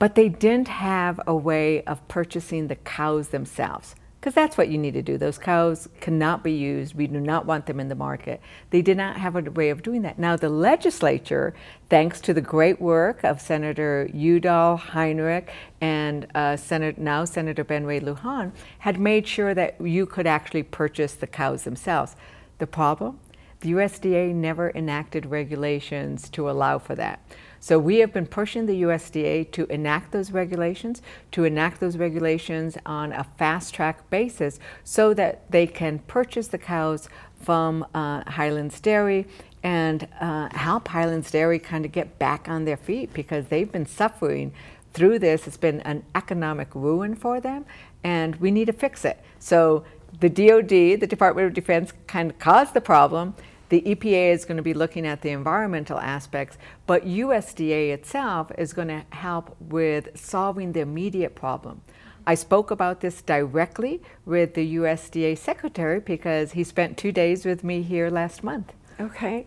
[0.00, 4.78] But they didn't have a way of purchasing the cows themselves because that's what you
[4.78, 5.16] need to do.
[5.16, 6.94] Those cows cannot be used.
[6.94, 8.40] We do not want them in the market.
[8.70, 10.18] They did not have a way of doing that.
[10.18, 11.54] Now, the legislature,
[11.88, 15.50] thanks to the great work of Senator Udall Heinrich
[15.80, 16.56] and uh,
[16.96, 18.50] now Senator Ben Ray Lujan,
[18.80, 22.16] had made sure that you could actually purchase the cows themselves.
[22.58, 23.20] The problem?
[23.60, 27.20] The USDA never enacted regulations to allow for that.
[27.60, 31.02] So we have been pushing the USDA to enact those regulations,
[31.32, 36.58] to enact those regulations on a fast track basis so that they can purchase the
[36.58, 37.08] cows
[37.40, 39.26] from uh, Highlands Dairy
[39.62, 43.86] and uh, help Highlands Dairy kind of get back on their feet because they've been
[43.86, 44.52] suffering
[44.92, 45.46] through this.
[45.46, 47.64] It's been an economic ruin for them,
[48.04, 49.18] and we need to fix it.
[49.38, 49.84] So
[50.20, 53.34] the DoD, the Department of Defense, kind of caused the problem.
[53.68, 56.56] The EPA is going to be looking at the environmental aspects,
[56.86, 61.82] but USDA itself is going to help with solving the immediate problem.
[62.26, 67.64] I spoke about this directly with the USDA secretary because he spent two days with
[67.64, 68.72] me here last month.
[69.00, 69.46] Okay.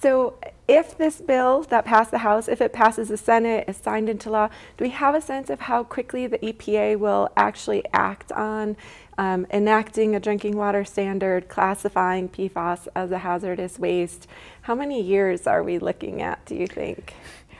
[0.00, 0.38] So,
[0.68, 4.30] if this bill that passed the House, if it passes the Senate, is signed into
[4.30, 8.76] law, do we have a sense of how quickly the EPA will actually act on
[9.18, 14.26] um, enacting a drinking water standard, classifying PFAS as a hazardous waste.
[14.62, 17.14] How many years are we looking at, do you think?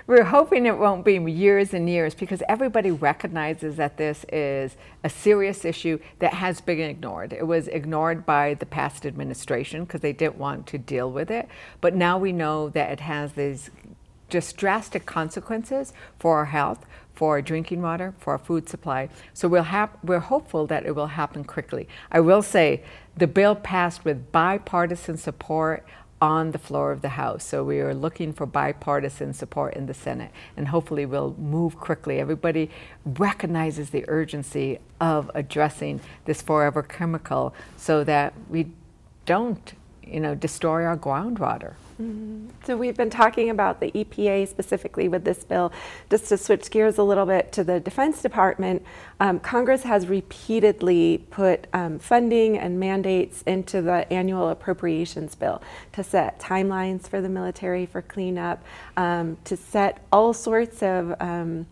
[0.07, 5.09] we're hoping it won't be years and years because everybody recognizes that this is a
[5.09, 7.33] serious issue that has been ignored.
[7.33, 11.49] It was ignored by the past administration because they didn't want to deal with it.
[11.81, 13.71] But now we know that it has these
[14.29, 16.85] just drastic consequences for our health,
[17.15, 19.09] for drinking water, for our food supply.
[19.33, 21.89] So we'll hap- we're hopeful that it will happen quickly.
[22.11, 22.83] I will say
[23.17, 25.87] the bill passed with bipartisan support
[26.21, 27.45] on the floor of the House.
[27.45, 32.19] So we are looking for bipartisan support in the Senate, and hopefully we'll move quickly.
[32.19, 32.71] Everybody
[33.05, 38.73] recognizes the urgency of addressing this forever chemical so that we
[39.27, 39.75] don't,
[40.07, 41.75] you know, destroy our groundwater.
[42.01, 42.49] Mm-hmm.
[42.65, 45.73] So we've been talking about the EPA specifically with this bill.
[46.11, 48.85] Just to switch gears a little bit to the Defense Department,
[49.21, 56.03] um, Congress has repeatedly put um, funding and mandates into the annual appropriations bill to
[56.03, 58.65] set timelines for the military for cleanup,
[58.97, 61.67] um, to set all sorts of um,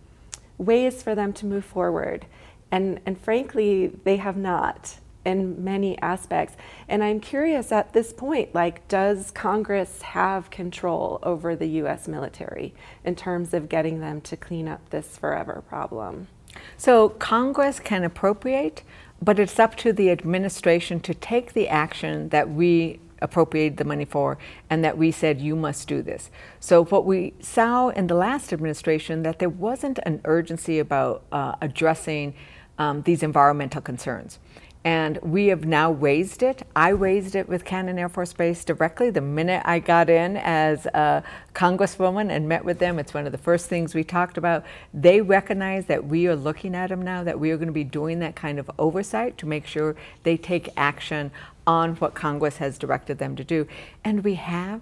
[0.57, 2.27] ways for them to move forward.
[2.71, 6.57] And, and frankly, they have not in many aspects.
[6.89, 12.75] And I'm curious at this point, like, does Congress have control over the US military
[13.05, 16.29] in terms of getting them to clean up this forever problem?
[16.77, 18.83] So Congress can appropriate,
[19.21, 24.05] but it's up to the administration to take the action that we appropriated the money
[24.05, 24.37] for
[24.69, 26.29] and that we said you must do this.
[26.59, 31.55] So what we saw in the last administration that there wasn't an urgency about uh,
[31.61, 32.35] addressing
[32.79, 34.39] um, these environmental concerns.
[34.85, 36.67] And we have now raised it.
[36.75, 40.87] I raised it with Cannon Air Force Base directly the minute I got in as
[40.87, 41.23] a
[41.55, 42.99] congresswoman and met with them.
[42.99, 44.65] It's one of the first things we talked about.
[44.93, 47.85] They recognize that we are looking at them now, that we are going to be
[47.85, 51.31] doing that kind of oversight to make sure they take action
[51.65, 53.69] on what Congress has directed them to do.
[54.03, 54.81] And we have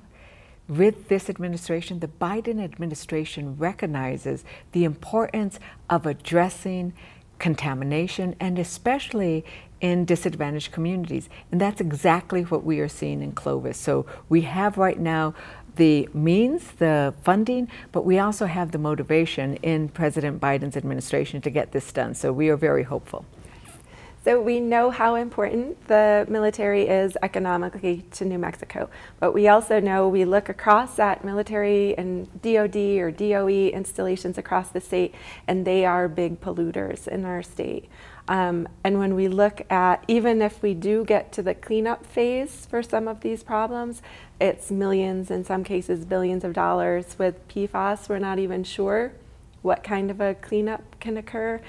[0.66, 5.58] with this administration, the Biden administration recognizes the importance
[5.90, 6.94] of addressing
[7.40, 9.44] contamination and especially
[9.80, 11.28] in disadvantaged communities.
[11.50, 13.78] And that's exactly what we are seeing in Clovis.
[13.78, 15.34] So we have right now
[15.76, 21.50] the means, the funding, but we also have the motivation in President Biden's administration to
[21.50, 22.14] get this done.
[22.14, 23.24] So we are very hopeful.
[24.22, 29.80] So we know how important the military is economically to New Mexico, but we also
[29.80, 35.14] know we look across at military and DoD or DOE installations across the state,
[35.48, 37.88] and they are big polluters in our state.
[38.30, 42.64] Um, and when we look at, even if we do get to the cleanup phase
[42.64, 44.02] for some of these problems,
[44.40, 47.16] it's millions, in some cases billions of dollars.
[47.18, 49.12] With PFAS, we're not even sure
[49.62, 51.60] what kind of a cleanup can occur.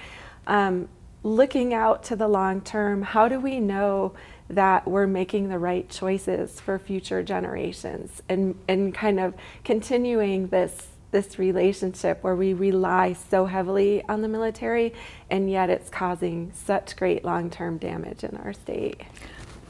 [0.45, 0.87] Um,
[1.23, 4.13] looking out to the long term, how do we know
[4.47, 9.33] that we're making the right choices for future generations and, and kind of
[9.63, 14.93] continuing this this relationship where we rely so heavily on the military
[15.29, 19.01] and yet it's causing such great long-term damage in our state.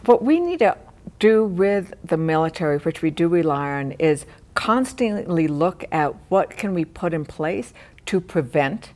[0.06, 0.78] What we need to
[1.20, 6.74] do with the military, which we do rely on, is constantly look at what can
[6.74, 7.74] we put in place
[8.08, 8.94] to prevent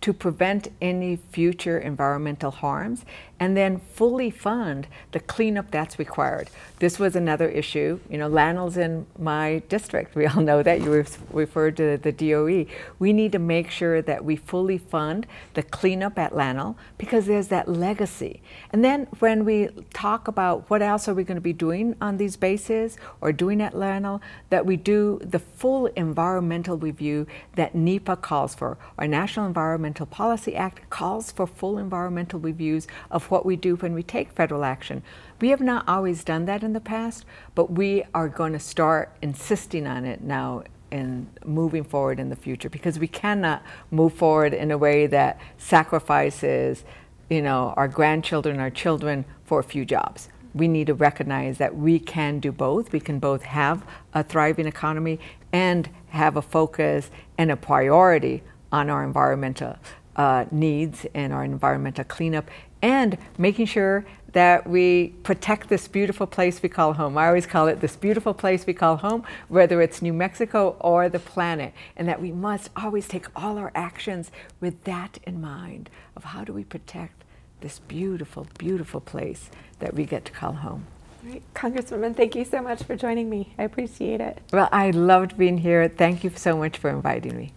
[0.00, 3.04] to prevent any future environmental harms
[3.40, 6.48] and then fully fund the cleanup that's required.
[6.78, 7.98] This was another issue.
[8.08, 10.14] You know, LANL's in my district.
[10.18, 10.80] We all know that.
[10.80, 12.66] You referred to the DOE.
[12.98, 17.48] We need to make sure that we fully fund the cleanup at LANL because there's
[17.48, 18.42] that legacy.
[18.72, 22.16] And then when we talk about what else are we going to be doing on
[22.16, 24.20] these bases or doing at LANL,
[24.50, 28.76] that we do the full environmental review that NEPA calls for.
[28.98, 33.94] Our National Environmental Policy Act calls for full environmental reviews of what we do when
[33.94, 35.02] we take federal action.
[35.40, 39.10] We have not always done that in the past, but we are going to start
[39.22, 44.54] insisting on it now in moving forward in the future because we cannot move forward
[44.54, 46.84] in a way that sacrifices,
[47.28, 50.28] you know, our grandchildren, our children for a few jobs.
[50.54, 52.92] We need to recognize that we can do both.
[52.92, 55.18] We can both have a thriving economy
[55.52, 59.76] and have a focus and a priority on our environmental
[60.16, 62.50] uh, needs and our environmental cleanup
[62.82, 67.16] and making sure that we protect this beautiful place we call home.
[67.16, 71.08] I always call it this beautiful place we call home, whether it's New Mexico or
[71.08, 75.88] the planet, and that we must always take all our actions with that in mind
[76.14, 77.24] of how do we protect
[77.60, 80.86] this beautiful, beautiful place that we get to call home.
[81.24, 81.42] Right.
[81.54, 83.54] Congresswoman, thank you so much for joining me.
[83.58, 84.40] I appreciate it.
[84.52, 85.88] Well, I loved being here.
[85.88, 87.52] Thank you so much for inviting me.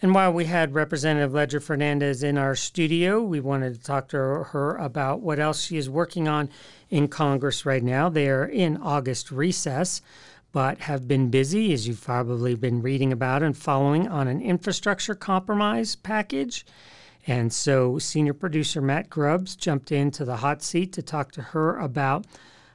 [0.00, 4.16] And while we had Representative Leger Fernandez in our studio, we wanted to talk to
[4.16, 6.50] her about what else she is working on
[6.88, 8.08] in Congress right now.
[8.08, 10.00] They are in August recess,
[10.52, 15.16] but have been busy, as you've probably been reading about and following, on an infrastructure
[15.16, 16.64] compromise package.
[17.26, 21.76] And so, senior producer Matt Grubbs jumped into the hot seat to talk to her
[21.76, 22.24] about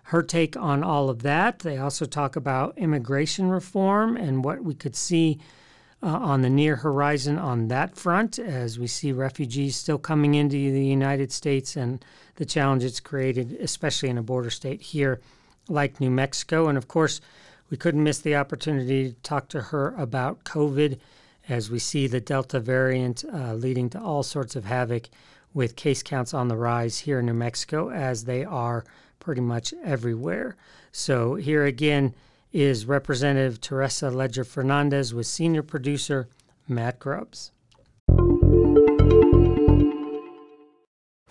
[0.08, 1.60] her take on all of that.
[1.60, 5.40] They also talk about immigration reform and what we could see
[6.04, 10.72] uh, on the near horizon on that front as we see refugees still coming into
[10.72, 12.04] the United States and
[12.36, 15.22] the challenge it's created, especially in a border state here
[15.70, 16.68] like New Mexico.
[16.68, 17.22] And of course,
[17.70, 21.00] we couldn't miss the opportunity to talk to her about COVID
[21.48, 25.10] as we see the Delta variant uh, leading to all sorts of havoc
[25.54, 28.84] with case counts on the rise here in New Mexico as they are
[29.20, 30.58] pretty much everywhere.
[30.92, 32.14] So, here again
[32.54, 36.30] is Representative Teresa Leger Fernandez with senior producer
[36.68, 37.52] Matt Grubbs.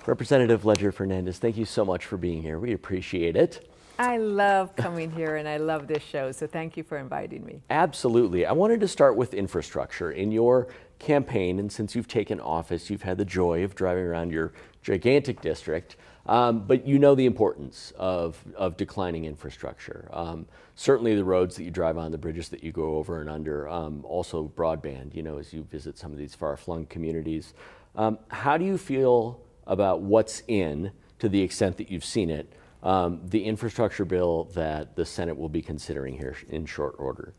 [0.05, 2.59] Representative Leger Fernandez, thank you so much for being here.
[2.59, 3.70] We appreciate it.
[4.01, 7.62] I love coming here and I love this show, so thank you for inviting me.
[7.70, 8.45] Absolutely.
[8.45, 10.11] I wanted to start with infrastructure.
[10.11, 10.66] In your
[10.99, 14.53] campaign, and since you've taken office, you've had the joy of driving around your
[14.83, 15.95] gigantic district.
[16.27, 20.09] Um, but you know the importance of, of declining infrastructure.
[20.12, 20.47] Um,
[20.77, 23.68] certainly the roads that you drive on, the bridges that you go over and under,
[23.68, 27.55] um, also broadband, you know, as you visit some of these far-flung communities.
[27.97, 32.53] Um, how do you feel about what's in, to the extent that you've seen it,
[32.83, 37.35] um, the infrastructure bill that the Senate will be considering here in short order?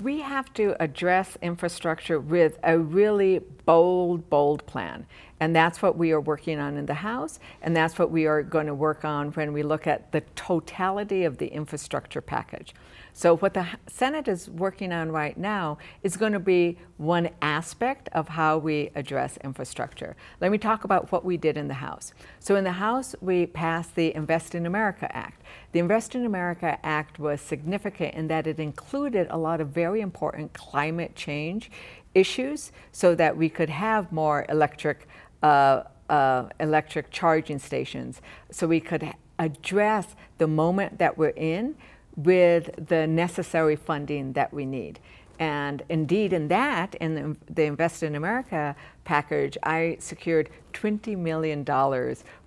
[0.00, 5.06] We have to address infrastructure with a really bold, bold plan.
[5.38, 8.42] And that's what we are working on in the House, and that's what we are
[8.42, 12.74] going to work on when we look at the totality of the infrastructure package.
[13.12, 18.10] So, what the Senate is working on right now is going to be one aspect
[18.12, 20.16] of how we address infrastructure.
[20.40, 22.12] Let me talk about what we did in the House.
[22.40, 25.42] So, in the House, we passed the Invest in America Act.
[25.72, 30.02] The Invest in America Act was significant in that it included a lot of very
[30.02, 31.70] important climate change
[32.16, 35.06] issues so that we could have more electric.
[35.46, 38.20] Uh, uh, electric charging stations
[38.50, 41.76] so we could address the moment that we're in
[42.16, 44.98] with the necessary funding that we need.
[45.38, 48.74] And indeed, in that, in the, the Invest in America
[49.04, 51.64] package, I secured $20 million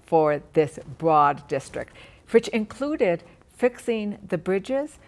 [0.05, 1.95] for this broad district,
[2.31, 3.23] which included
[3.55, 4.99] fixing the bridges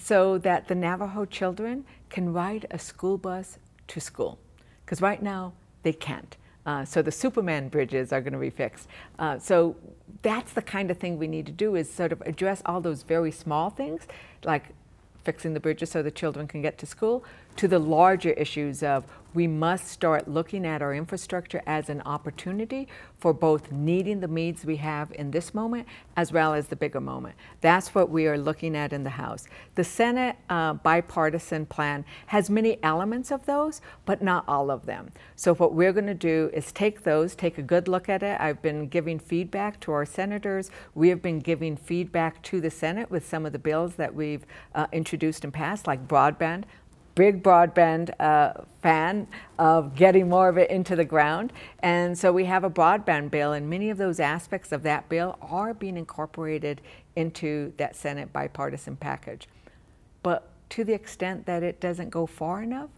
[0.00, 4.38] so that the Navajo children can ride a school bus to school.
[4.84, 6.36] Because right now, they can't.
[6.66, 8.88] Uh, so the Superman bridges are going to be fixed.
[9.18, 9.76] Uh, so
[10.22, 13.02] that's the kind of thing we need to do is sort of address all those
[13.02, 14.06] very small things
[14.44, 14.70] like
[15.24, 17.24] fixing the bridges so the children can get to school
[17.56, 22.86] to the larger issues of we must start looking at our infrastructure as an opportunity
[23.18, 27.00] for both needing the needs we have in this moment as well as the bigger
[27.00, 27.34] moment.
[27.60, 29.46] That's what we are looking at in the House.
[29.74, 35.10] The Senate uh, bipartisan plan has many elements of those, but not all of them.
[35.34, 38.40] So, what we're going to do is take those, take a good look at it.
[38.40, 40.70] I've been giving feedback to our senators.
[40.94, 44.46] We have been giving feedback to the Senate with some of the bills that we've
[44.74, 46.64] uh, introduced and passed, like broadband
[47.14, 48.52] big broadband uh,
[48.82, 49.26] fan
[49.58, 51.52] of getting more of it into the ground.
[51.80, 55.38] And so we have a broadband bill, and many of those aspects of that bill
[55.40, 56.80] are being incorporated
[57.16, 59.48] into that Senate bipartisan package.
[60.22, 62.90] But to the extent that it doesn't go far enough,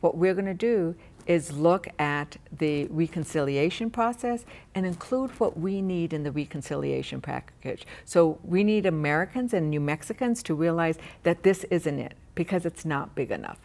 [0.00, 0.94] what we're going to do
[1.26, 4.44] is look at the reconciliation process
[4.74, 7.86] and include what we need in the reconciliation package.
[8.04, 12.84] So we need Americans and New Mexicans to realize that this isn't it because it's
[12.84, 13.58] not big enough.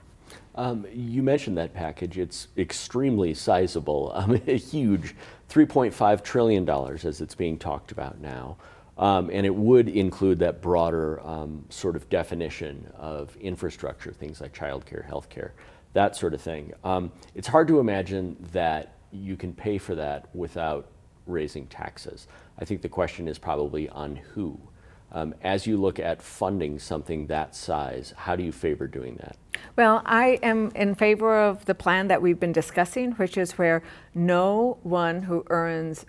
[0.55, 2.18] Um, you mentioned that package.
[2.18, 5.16] It's extremely sizable, um, a huge
[5.49, 8.58] $3.5 trillion as it's being talked about now.
[8.97, 14.55] Um, and it would include that broader um, sort of definition of infrastructure, things like
[14.55, 15.51] childcare, healthcare,
[15.98, 16.74] that sort of thing.
[16.84, 20.86] Um, it's hard to imagine that you can pay for that without
[21.26, 22.28] raising taxes.
[22.60, 24.60] I think the question is probably on who.
[25.12, 29.38] Um, as you look at funding something that size, how do you favor doing that?
[29.76, 33.82] Well, I am in favor of the plan that we've been discussing, which is where
[34.14, 36.06] no one who earns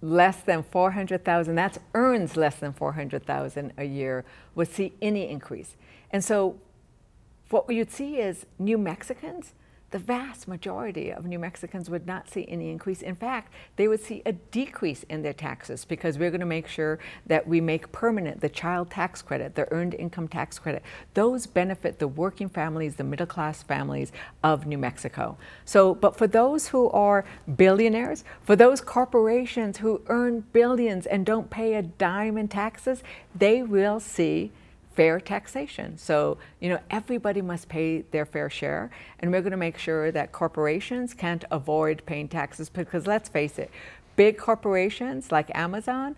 [0.00, 4.24] less than 400,000, that's earns less than 400,000 a year,
[4.54, 5.76] would see any increase.
[6.10, 6.58] And so
[7.50, 9.52] what you'd see is New Mexicans
[9.90, 13.02] the vast majority of New Mexicans would not see any increase.
[13.02, 16.66] In fact, they would see a decrease in their taxes because we're going to make
[16.66, 20.82] sure that we make permanent the child tax credit, the earned income tax credit.
[21.14, 24.10] Those benefit the working families, the middle class families
[24.42, 25.38] of New Mexico.
[25.64, 27.24] So, but for those who are
[27.56, 33.62] billionaires, for those corporations who earn billions and don't pay a dime in taxes, they
[33.62, 34.50] will see
[34.96, 35.98] fair taxation.
[35.98, 38.90] So, you know, everybody must pay their fair share,
[39.20, 43.58] and we're going to make sure that corporations can't avoid paying taxes because let's face
[43.58, 43.70] it,
[44.16, 46.16] big corporations like Amazon,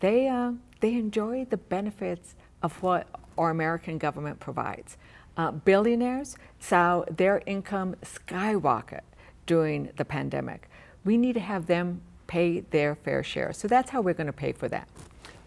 [0.00, 3.06] they, uh, they enjoy the benefits of what
[3.36, 4.96] our American government provides.
[5.36, 9.04] Uh, billionaires saw their income skyrocket
[9.44, 10.70] during the pandemic.
[11.04, 13.52] We need to have them pay their fair share.
[13.52, 14.88] So that's how we're going to pay for that.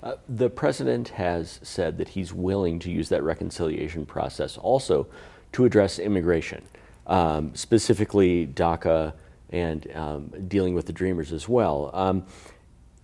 [0.01, 5.07] Uh, the president has said that he's willing to use that reconciliation process also
[5.51, 6.63] to address immigration,
[7.07, 9.13] um, specifically DACA
[9.49, 11.89] and um, dealing with the Dreamers as well.
[11.93, 12.25] Um,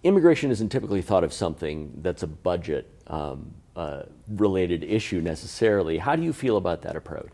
[0.03, 5.97] immigration isn't typically thought of something that's a budget um, uh, related issue necessarily.
[5.97, 7.31] How do you feel about that approach?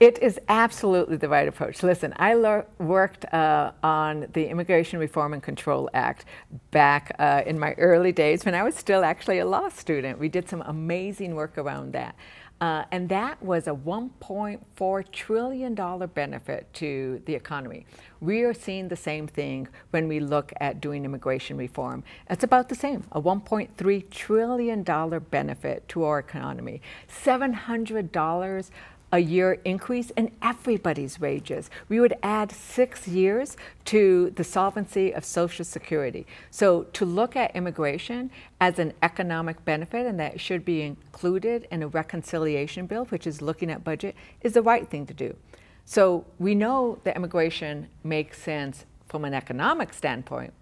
[0.00, 1.84] It is absolutely the right approach.
[1.84, 2.34] Listen, I
[2.78, 6.24] worked uh, on the Immigration Reform and Control Act
[6.72, 10.18] back uh, in my early days when I was still actually a law student.
[10.18, 12.16] We did some amazing work around that.
[12.60, 15.74] Uh, and that was a $1.4 trillion
[16.14, 17.84] benefit to the economy.
[18.20, 22.04] We are seeing the same thing when we look at doing immigration reform.
[22.30, 24.82] It's about the same a $1.3 trillion
[25.30, 26.80] benefit to our economy.
[27.08, 28.70] $700
[29.14, 31.70] a year increase in everybody's wages.
[31.88, 36.26] We would add six years to the solvency of Social Security.
[36.50, 41.84] So to look at immigration as an economic benefit and that should be included in
[41.84, 45.36] a reconciliation bill, which is looking at budget, is the right thing to do.
[45.84, 50.52] So we know that immigration makes sense from an economic standpoint.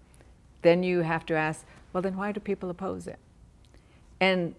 [0.61, 3.17] Then you have to ask, well, then why do people oppose it?
[4.19, 4.53] And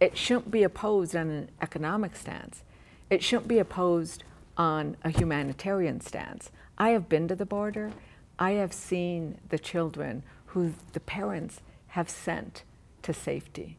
[0.00, 2.62] it shouldn't be opposed on an economic stance
[3.10, 4.24] it shouldn't be opposed
[4.56, 6.50] on a humanitarian stance.
[6.78, 7.92] I have been to the border.
[8.38, 12.62] I have seen the children who the parents have sent
[13.02, 13.76] to safety.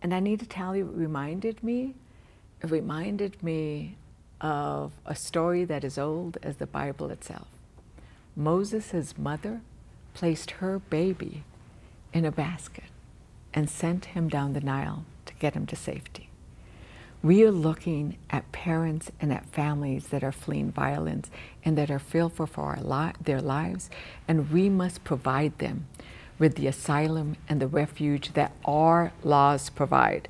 [0.00, 1.94] And I need to tell you, it reminded me,
[2.60, 3.96] it reminded me
[4.40, 7.46] of a story that is old as the Bible itself.
[8.34, 9.60] Moses' mother
[10.14, 11.44] placed her baby
[12.12, 12.90] in a basket
[13.54, 16.28] and sent him down the Nile to get him to safety.
[17.22, 21.30] We are looking at parents and at families that are fleeing violence
[21.64, 23.90] and that are fearful for li- their lives,
[24.26, 25.86] and we must provide them
[26.40, 30.28] with the asylum and the refuge that our laws provide.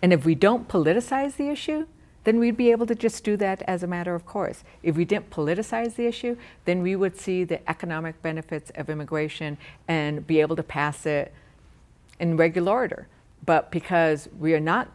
[0.00, 1.86] And if we don't politicize the issue,
[2.24, 4.64] then we'd be able to just do that as a matter of course.
[4.82, 9.58] If we didn't politicize the issue, then we would see the economic benefits of immigration
[9.86, 11.34] and be able to pass it
[12.18, 13.08] in regular order.
[13.44, 14.88] But because we are not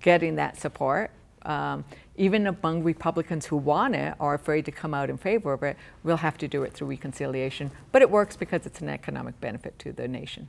[0.00, 1.10] getting that support.
[1.42, 1.84] Um,
[2.16, 5.76] even among Republicans who want it are afraid to come out in favor of it,
[6.02, 7.70] we'll have to do it through reconciliation.
[7.92, 10.48] But it works because it's an economic benefit to the nation.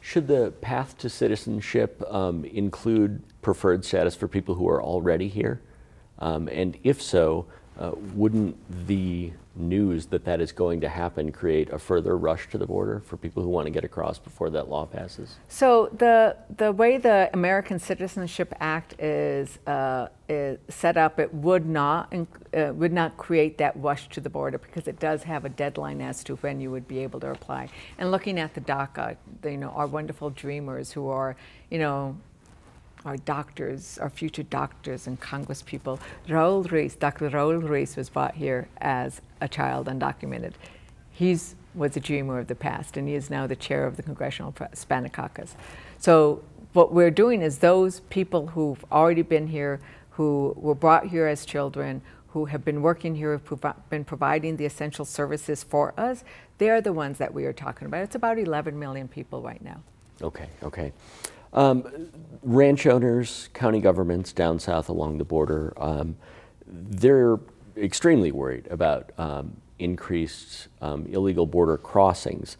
[0.00, 5.60] Should the path to citizenship um, include preferred status for people who are already here?
[6.20, 7.46] Um, and if so,
[7.78, 8.56] uh, wouldn't
[8.86, 13.00] the news that that is going to happen create a further rush to the border
[13.00, 15.36] for people who want to get across before that law passes?
[15.48, 21.66] So the the way the American Citizenship Act is, uh, is set up, it would
[21.66, 25.50] not uh, would not create that rush to the border because it does have a
[25.50, 27.68] deadline as to when you would be able to apply.
[27.98, 31.36] And looking at the DACA, the, you know, our wonderful dreamers who are,
[31.70, 32.16] you know,
[33.06, 35.98] our doctors, our future doctors and congresspeople.
[36.28, 37.30] Raul Ruiz, Dr.
[37.30, 40.54] Raul Ruiz was brought here as a child undocumented.
[41.12, 41.38] He
[41.74, 44.52] was a dreamer of the past, and he is now the chair of the Congressional
[44.70, 45.54] Hispanic Caucus.
[45.98, 46.42] So
[46.72, 49.80] what we're doing is those people who've already been here,
[50.10, 54.56] who were brought here as children, who have been working here, have provi- been providing
[54.56, 56.24] the essential services for us,
[56.58, 58.02] they're the ones that we are talking about.
[58.02, 59.80] It's about 11 million people right now.
[60.22, 60.92] Okay, okay.
[61.56, 62.10] Um,
[62.42, 66.16] ranch owners, county governments down south along the border, um,
[66.66, 67.38] they're
[67.76, 72.58] extremely worried about um, increased um, illegal border crossings.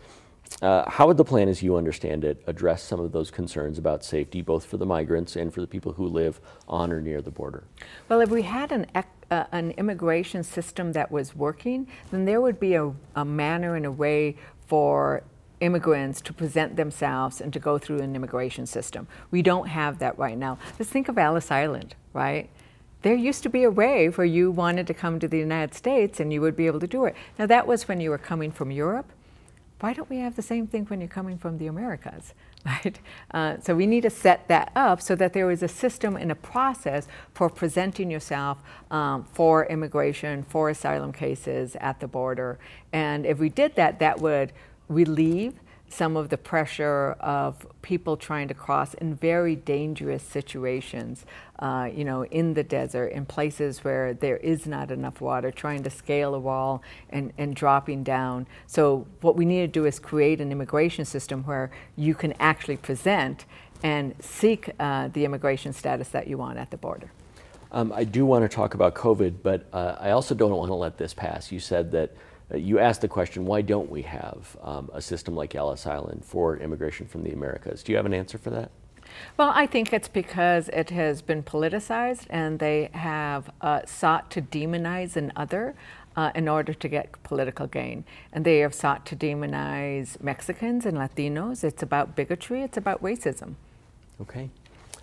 [0.62, 4.04] Uh, how would the plan, as you understand it, address some of those concerns about
[4.04, 7.30] safety, both for the migrants and for the people who live on or near the
[7.30, 7.64] border?
[8.08, 8.86] Well, if we had an,
[9.30, 13.84] uh, an immigration system that was working, then there would be a, a manner and
[13.84, 14.36] a way
[14.66, 15.22] for
[15.60, 19.08] immigrants to present themselves and to go through an immigration system.
[19.30, 20.58] We don't have that right now.
[20.78, 22.48] Let's think of Ellis Island, right?
[23.06, 26.18] there used to be a way where you wanted to come to the United States
[26.18, 27.14] and you would be able to do it.
[27.38, 29.06] Now, that was when you were coming from Europe.
[29.78, 32.34] Why don't we have the same thing when you're coming from the Americas?
[32.66, 32.98] Right?
[33.30, 36.32] Uh, so we need to set that up so that there is a system and
[36.32, 38.58] a process for presenting yourself
[38.90, 42.58] um, for immigration, for asylum cases at the border.
[42.92, 44.52] And if we did that, that would
[44.88, 45.54] relieve
[45.88, 51.24] some of the pressure of people trying to cross in very dangerous situations,
[51.60, 55.82] uh, you know, in the desert, in places where there is not enough water, trying
[55.82, 58.46] to scale a wall and, and dropping down.
[58.66, 62.76] So, what we need to do is create an immigration system where you can actually
[62.76, 63.44] present
[63.82, 67.10] and seek uh, the immigration status that you want at the border.
[67.72, 70.74] Um, I do want to talk about COVID, but uh, I also don't want to
[70.74, 71.52] let this pass.
[71.52, 72.16] You said that
[72.54, 76.56] you asked the question, why don't we have um, a system like Ellis Island for
[76.56, 77.82] immigration from the Americas?
[77.82, 78.70] Do you have an answer for that?
[79.36, 84.42] Well, I think it's because it has been politicized and they have uh, sought to
[84.42, 85.74] demonize an other
[86.16, 88.04] uh, in order to get political gain.
[88.32, 91.62] And they have sought to demonize Mexicans and Latinos.
[91.62, 93.54] It's about bigotry, it's about racism.
[94.20, 94.50] Okay.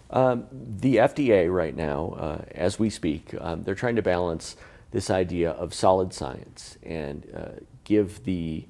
[0.10, 4.56] Um, the FDA, right now, uh, as we speak, um, they're trying to balance
[4.94, 8.64] this idea of solid science and uh, give the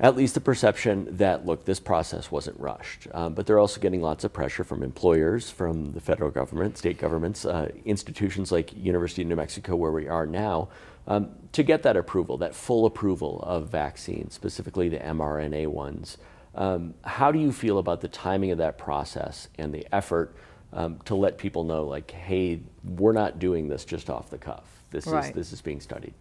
[0.00, 3.08] at least the perception that look this process wasn't rushed.
[3.12, 6.98] Um, but they're also getting lots of pressure from employers from the federal government state
[6.98, 10.68] governments uh, institutions like university of new mexico where we are now
[11.06, 16.16] um, to get that approval that full approval of vaccines specifically the mrna ones.
[16.54, 20.34] Um, how do you feel about the timing of that process and the effort
[20.72, 24.77] um, to let people know like hey we're not doing this just off the cuff
[24.90, 25.26] this right.
[25.26, 26.14] is this is being studied.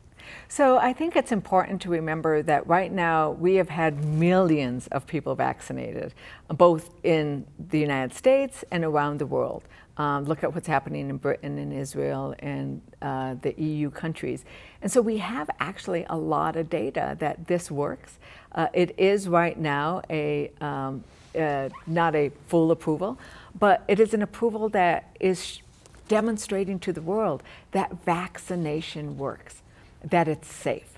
[0.50, 5.08] So I think it's important to remember that right now we have had millions of
[5.08, 6.14] people vaccinated,
[6.50, 9.64] both in the United States and around the world.
[9.98, 14.46] Um, look at what's happening in Britain and Israel and uh, the EU countries.
[14.82, 18.20] And so we have actually a lot of data that this works.
[18.52, 21.04] Uh, it is right now a um,
[21.38, 23.18] uh, not a full approval,
[23.60, 25.62] but it is an approval that is
[26.08, 29.62] demonstrating to the world that vaccination works,
[30.04, 30.98] that it's safe,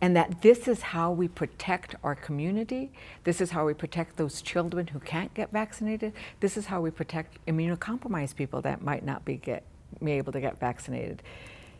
[0.00, 2.90] and that this is how we protect our community.
[3.24, 6.12] This is how we protect those children who can't get vaccinated.
[6.40, 9.64] This is how we protect immunocompromised people that might not be, get,
[10.02, 11.22] be able to get vaccinated.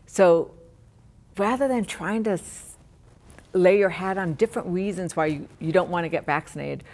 [0.06, 0.50] So
[1.36, 2.38] rather than trying to
[3.52, 6.84] lay your hat on different reasons why you, you don't want to get vaccinated,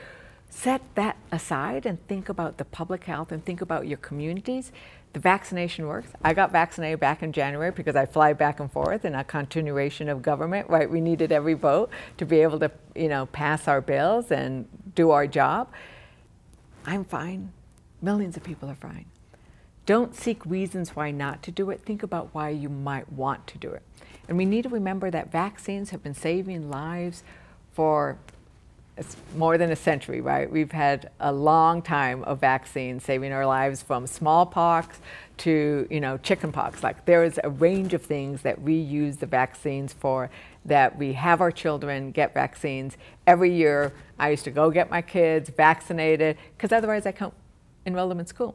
[0.49, 4.73] set that aside and think about the public health and think about your communities
[5.15, 6.11] the vaccination works.
[6.23, 10.09] I got vaccinated back in January because I fly back and forth in a continuation
[10.09, 10.91] of government, right?
[10.91, 14.67] We needed every vote to be able to, you know, pass our bills and
[14.97, 15.71] do our job.
[16.85, 17.53] I'm fine.
[18.03, 19.07] Millions of people are fine.
[19.87, 21.83] Don't seek reasons why not to do it.
[21.83, 23.83] Think about why you might want to do it.
[24.29, 27.23] And we need to remember that vaccines have been saving lives
[27.73, 28.19] for
[28.97, 30.51] it's more than a century, right?
[30.51, 34.99] We've had a long time of vaccines saving our lives from smallpox
[35.39, 36.85] to, you know, chickenpox.
[36.85, 40.31] Like there is a range of things that we use the vaccines for
[40.65, 42.97] that we have our children get vaccines.
[43.27, 47.35] Every year I used to go get my kids vaccinated because otherwise I can't
[47.85, 48.55] enroll them in school.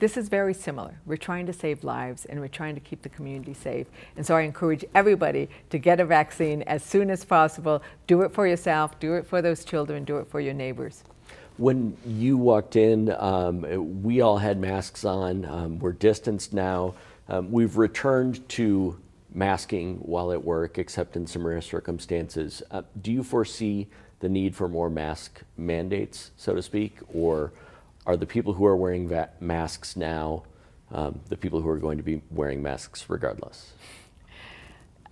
[0.00, 0.98] This is very similar.
[1.04, 3.86] We're trying to save lives and we're trying to keep the community safe.
[4.16, 7.82] And so I encourage everybody to get a vaccine as soon as possible.
[8.06, 11.04] Do it for yourself, do it for those children, do it for your neighbors.
[11.58, 15.44] When you walked in, um, we all had masks on.
[15.44, 16.94] Um, we're distanced now.
[17.28, 18.98] Um, we've returned to
[19.34, 22.62] masking while at work, except in some rare circumstances.
[22.70, 23.86] Uh, do you foresee
[24.20, 27.52] the need for more mask mandates, so to speak, or
[28.10, 29.08] are the people who are wearing
[29.40, 30.42] masks now
[30.92, 33.72] um, the people who are going to be wearing masks regardless?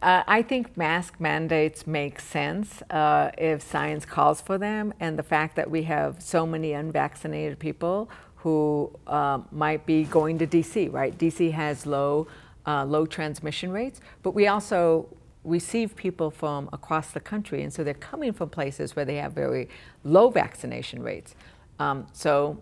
[0.03, 5.22] Uh, I think mask mandates make sense uh, if science calls for them, and the
[5.22, 10.92] fact that we have so many unvaccinated people who uh, might be going to DC,
[10.92, 11.16] right?
[11.16, 12.26] DC has low,
[12.66, 15.09] uh, low transmission rates, but we also
[15.44, 19.32] receive people from across the country, and so they're coming from places where they have
[19.32, 19.68] very
[20.05, 21.34] low vaccination rates.
[21.80, 22.61] Um, so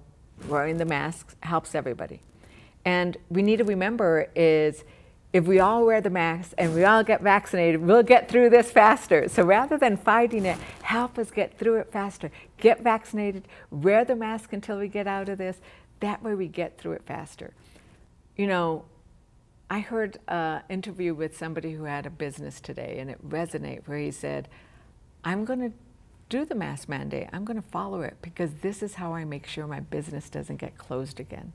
[0.49, 2.20] wearing the masks helps everybody.
[2.84, 4.84] And we need to remember is
[5.32, 8.70] if we all wear the masks and we all get vaccinated, we'll get through this
[8.70, 9.28] faster.
[9.28, 12.30] So rather than fighting it, help us get through it faster.
[12.59, 15.59] Get vaccinated, wear the mask until we get out of this.
[16.01, 17.53] That way we get through it faster.
[18.37, 18.84] You know,
[19.68, 23.99] I heard an interview with somebody who had a business today and it resonated where
[23.99, 24.49] he said,
[25.24, 25.72] I'm going to
[26.29, 27.29] do the mask mandate.
[27.33, 30.57] I'm going to follow it because this is how I make sure my business doesn't
[30.57, 31.53] get closed again.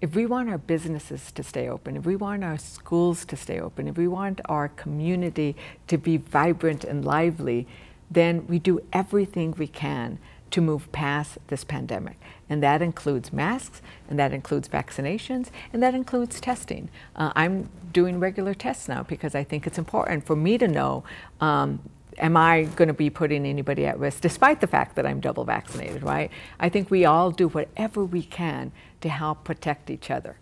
[0.00, 3.60] if we want our businesses to stay open, if we want our schools to stay
[3.60, 5.54] open, if we want our community
[5.86, 7.66] to be vibrant and lively,
[8.10, 10.18] then we do everything we can
[10.50, 12.18] to move past this pandemic.
[12.48, 16.88] And that includes masks, and that includes vaccinations, and that includes testing.
[17.14, 21.04] Uh, I'm doing regular tests now because I think it's important for me to know
[21.40, 21.80] um,
[22.20, 25.44] am I going to be putting anybody at risk, despite the fact that I'm double
[25.44, 26.30] vaccinated, right?
[26.58, 30.36] I think we all do whatever we can to help protect each other.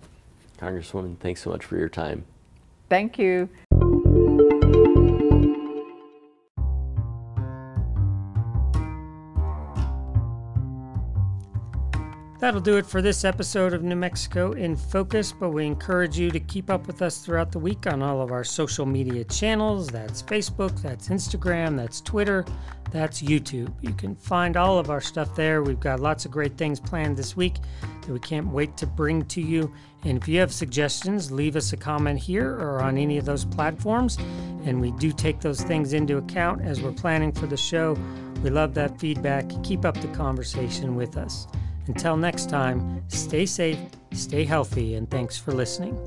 [0.59, 2.25] Congresswoman, thanks so much for your time.
[2.89, 3.49] Thank you.
[12.41, 16.31] That'll do it for this episode of New Mexico in Focus, but we encourage you
[16.31, 19.89] to keep up with us throughout the week on all of our social media channels.
[19.89, 22.45] That's Facebook, that's Instagram, that's Twitter,
[22.93, 23.73] that's YouTube.
[23.81, 25.65] You can find all of our stuff there.
[25.65, 27.57] We've got lots of great things planned this week
[28.03, 29.73] that we can't wait to bring to you.
[30.05, 33.45] And if you have suggestions, leave us a comment here or on any of those
[33.45, 34.17] platforms.
[34.65, 37.99] And we do take those things into account as we're planning for the show.
[38.45, 39.51] We love that feedback.
[39.65, 41.49] Keep up the conversation with us.
[41.89, 43.79] Until next time, stay safe,
[44.13, 45.99] stay healthy, and thanks for listening.